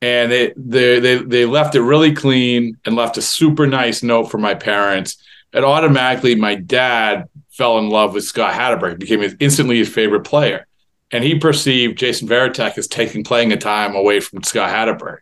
[0.00, 4.30] and they they they they left it really clean and left a super nice note
[4.30, 5.22] for my parents.
[5.52, 10.24] And automatically, my dad fell in love with Scott Hatteberg, became his, instantly his favorite
[10.24, 10.66] player.
[11.10, 15.18] and he perceived Jason Varitek as taking playing a time away from Scott Hatteberg.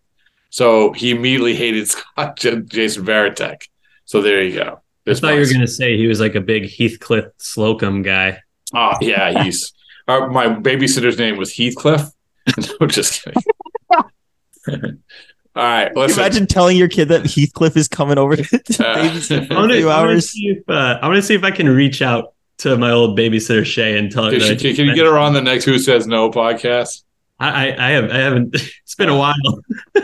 [0.50, 3.68] So he immediately hated Scott Jason Varitek.
[4.04, 4.80] So there you go.
[5.06, 8.40] I thought you were going to say he was like a big Heathcliff Slocumb guy.
[8.74, 9.72] Oh yeah, he's
[10.08, 12.10] uh, my babysitter's name was Heathcliff.
[12.80, 15.02] no, just kidding.
[15.56, 16.20] All right, listen.
[16.20, 19.68] Imagine telling your kid that Heathcliff is coming over to, to uh, babysit for a
[19.72, 20.34] few hours.
[20.36, 23.64] I'm gonna, uh, I'm gonna see if I can reach out to my old babysitter
[23.64, 24.30] Shay and tell her.
[24.32, 27.04] Can, she, can you get her on the next Who Says No podcast?
[27.38, 28.56] I, I, I have I haven't.
[28.82, 29.34] It's been a while.
[29.94, 30.02] You're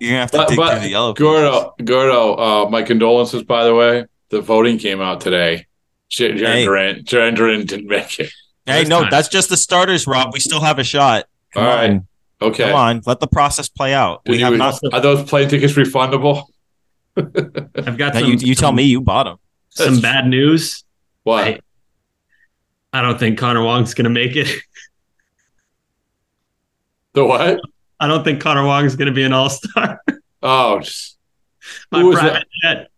[0.00, 1.14] gonna have to but, dig but, through the yellow.
[1.14, 3.42] Gordo, Gordo, uh, my condolences.
[3.42, 5.66] By the way, the voting came out today.
[6.08, 6.64] Jen hey.
[6.64, 8.32] Duran, Duran didn't make it.
[8.64, 9.10] Hey, no, time.
[9.10, 10.32] that's just the starters, Rob.
[10.32, 11.26] We still have a shot.
[11.52, 12.00] Come All right.
[12.40, 12.48] On.
[12.48, 12.64] Okay.
[12.64, 13.02] Come on.
[13.06, 14.22] Let the process play out.
[14.26, 16.44] we have not- are those plane tickets refundable?
[17.16, 19.38] I've got some, you, you tell me you bought them.
[19.70, 20.84] Some bad news.
[21.22, 21.44] What?
[21.46, 21.60] I,
[22.92, 24.48] I don't think Connor Wong's going to make it.
[27.12, 27.60] The what?
[27.98, 30.02] I don't think Connor Wong's going to be an all star.
[30.42, 31.16] Oh, just,
[31.90, 32.90] my private jet.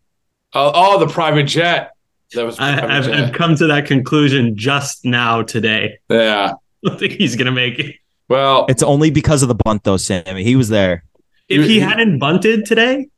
[0.53, 1.91] Oh, oh, the private jet.
[2.33, 2.59] That was.
[2.59, 5.99] I, have I've come to that conclusion just now today.
[6.09, 6.53] Yeah,
[6.85, 7.95] I don't think he's going to make it.
[8.29, 10.43] Well, it's only because of the bunt, though, Sammy.
[10.43, 11.03] He was there.
[11.47, 13.09] If he, he hadn't bunted today,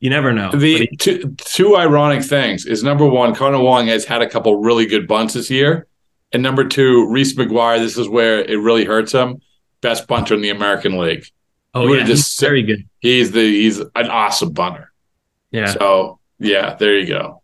[0.00, 0.50] you never know.
[0.50, 4.56] The he, two, two ironic things is number one, Connor Wong has had a couple
[4.56, 5.86] really good bunts this year,
[6.32, 7.78] and number two, Reese McGuire.
[7.78, 9.40] This is where it really hurts him
[9.80, 11.26] best bunter in the American League.
[11.74, 12.88] Oh yeah, just, he's very good.
[13.00, 14.92] He's the he's an awesome bunter.
[15.50, 15.66] Yeah.
[15.66, 17.42] So yeah, there you go.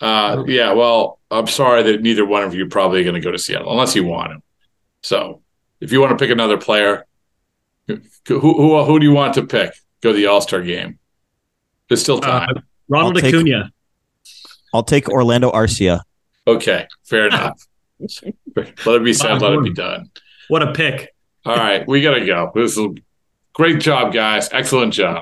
[0.00, 0.72] Uh, yeah.
[0.72, 3.70] Well, I'm sorry that neither one of you are probably going to go to Seattle
[3.70, 4.42] unless you want him.
[5.02, 5.42] So
[5.80, 7.06] if you want to pick another player,
[7.86, 9.72] who who who do you want to pick?
[10.00, 10.98] Go to the All Star game.
[11.88, 12.56] There's still uh, time.
[12.56, 13.64] Uh, Ronald I'll Acuna.
[13.64, 14.32] Take,
[14.74, 16.02] I'll take Orlando Arcia.
[16.46, 17.60] Okay, fair enough.
[18.00, 19.40] let it be said.
[19.40, 20.10] Let it be done.
[20.48, 21.14] What a pick.
[21.44, 22.52] All right, we got to go.
[22.54, 22.86] This is
[23.54, 24.48] great job, guys.
[24.52, 25.16] Excellent job.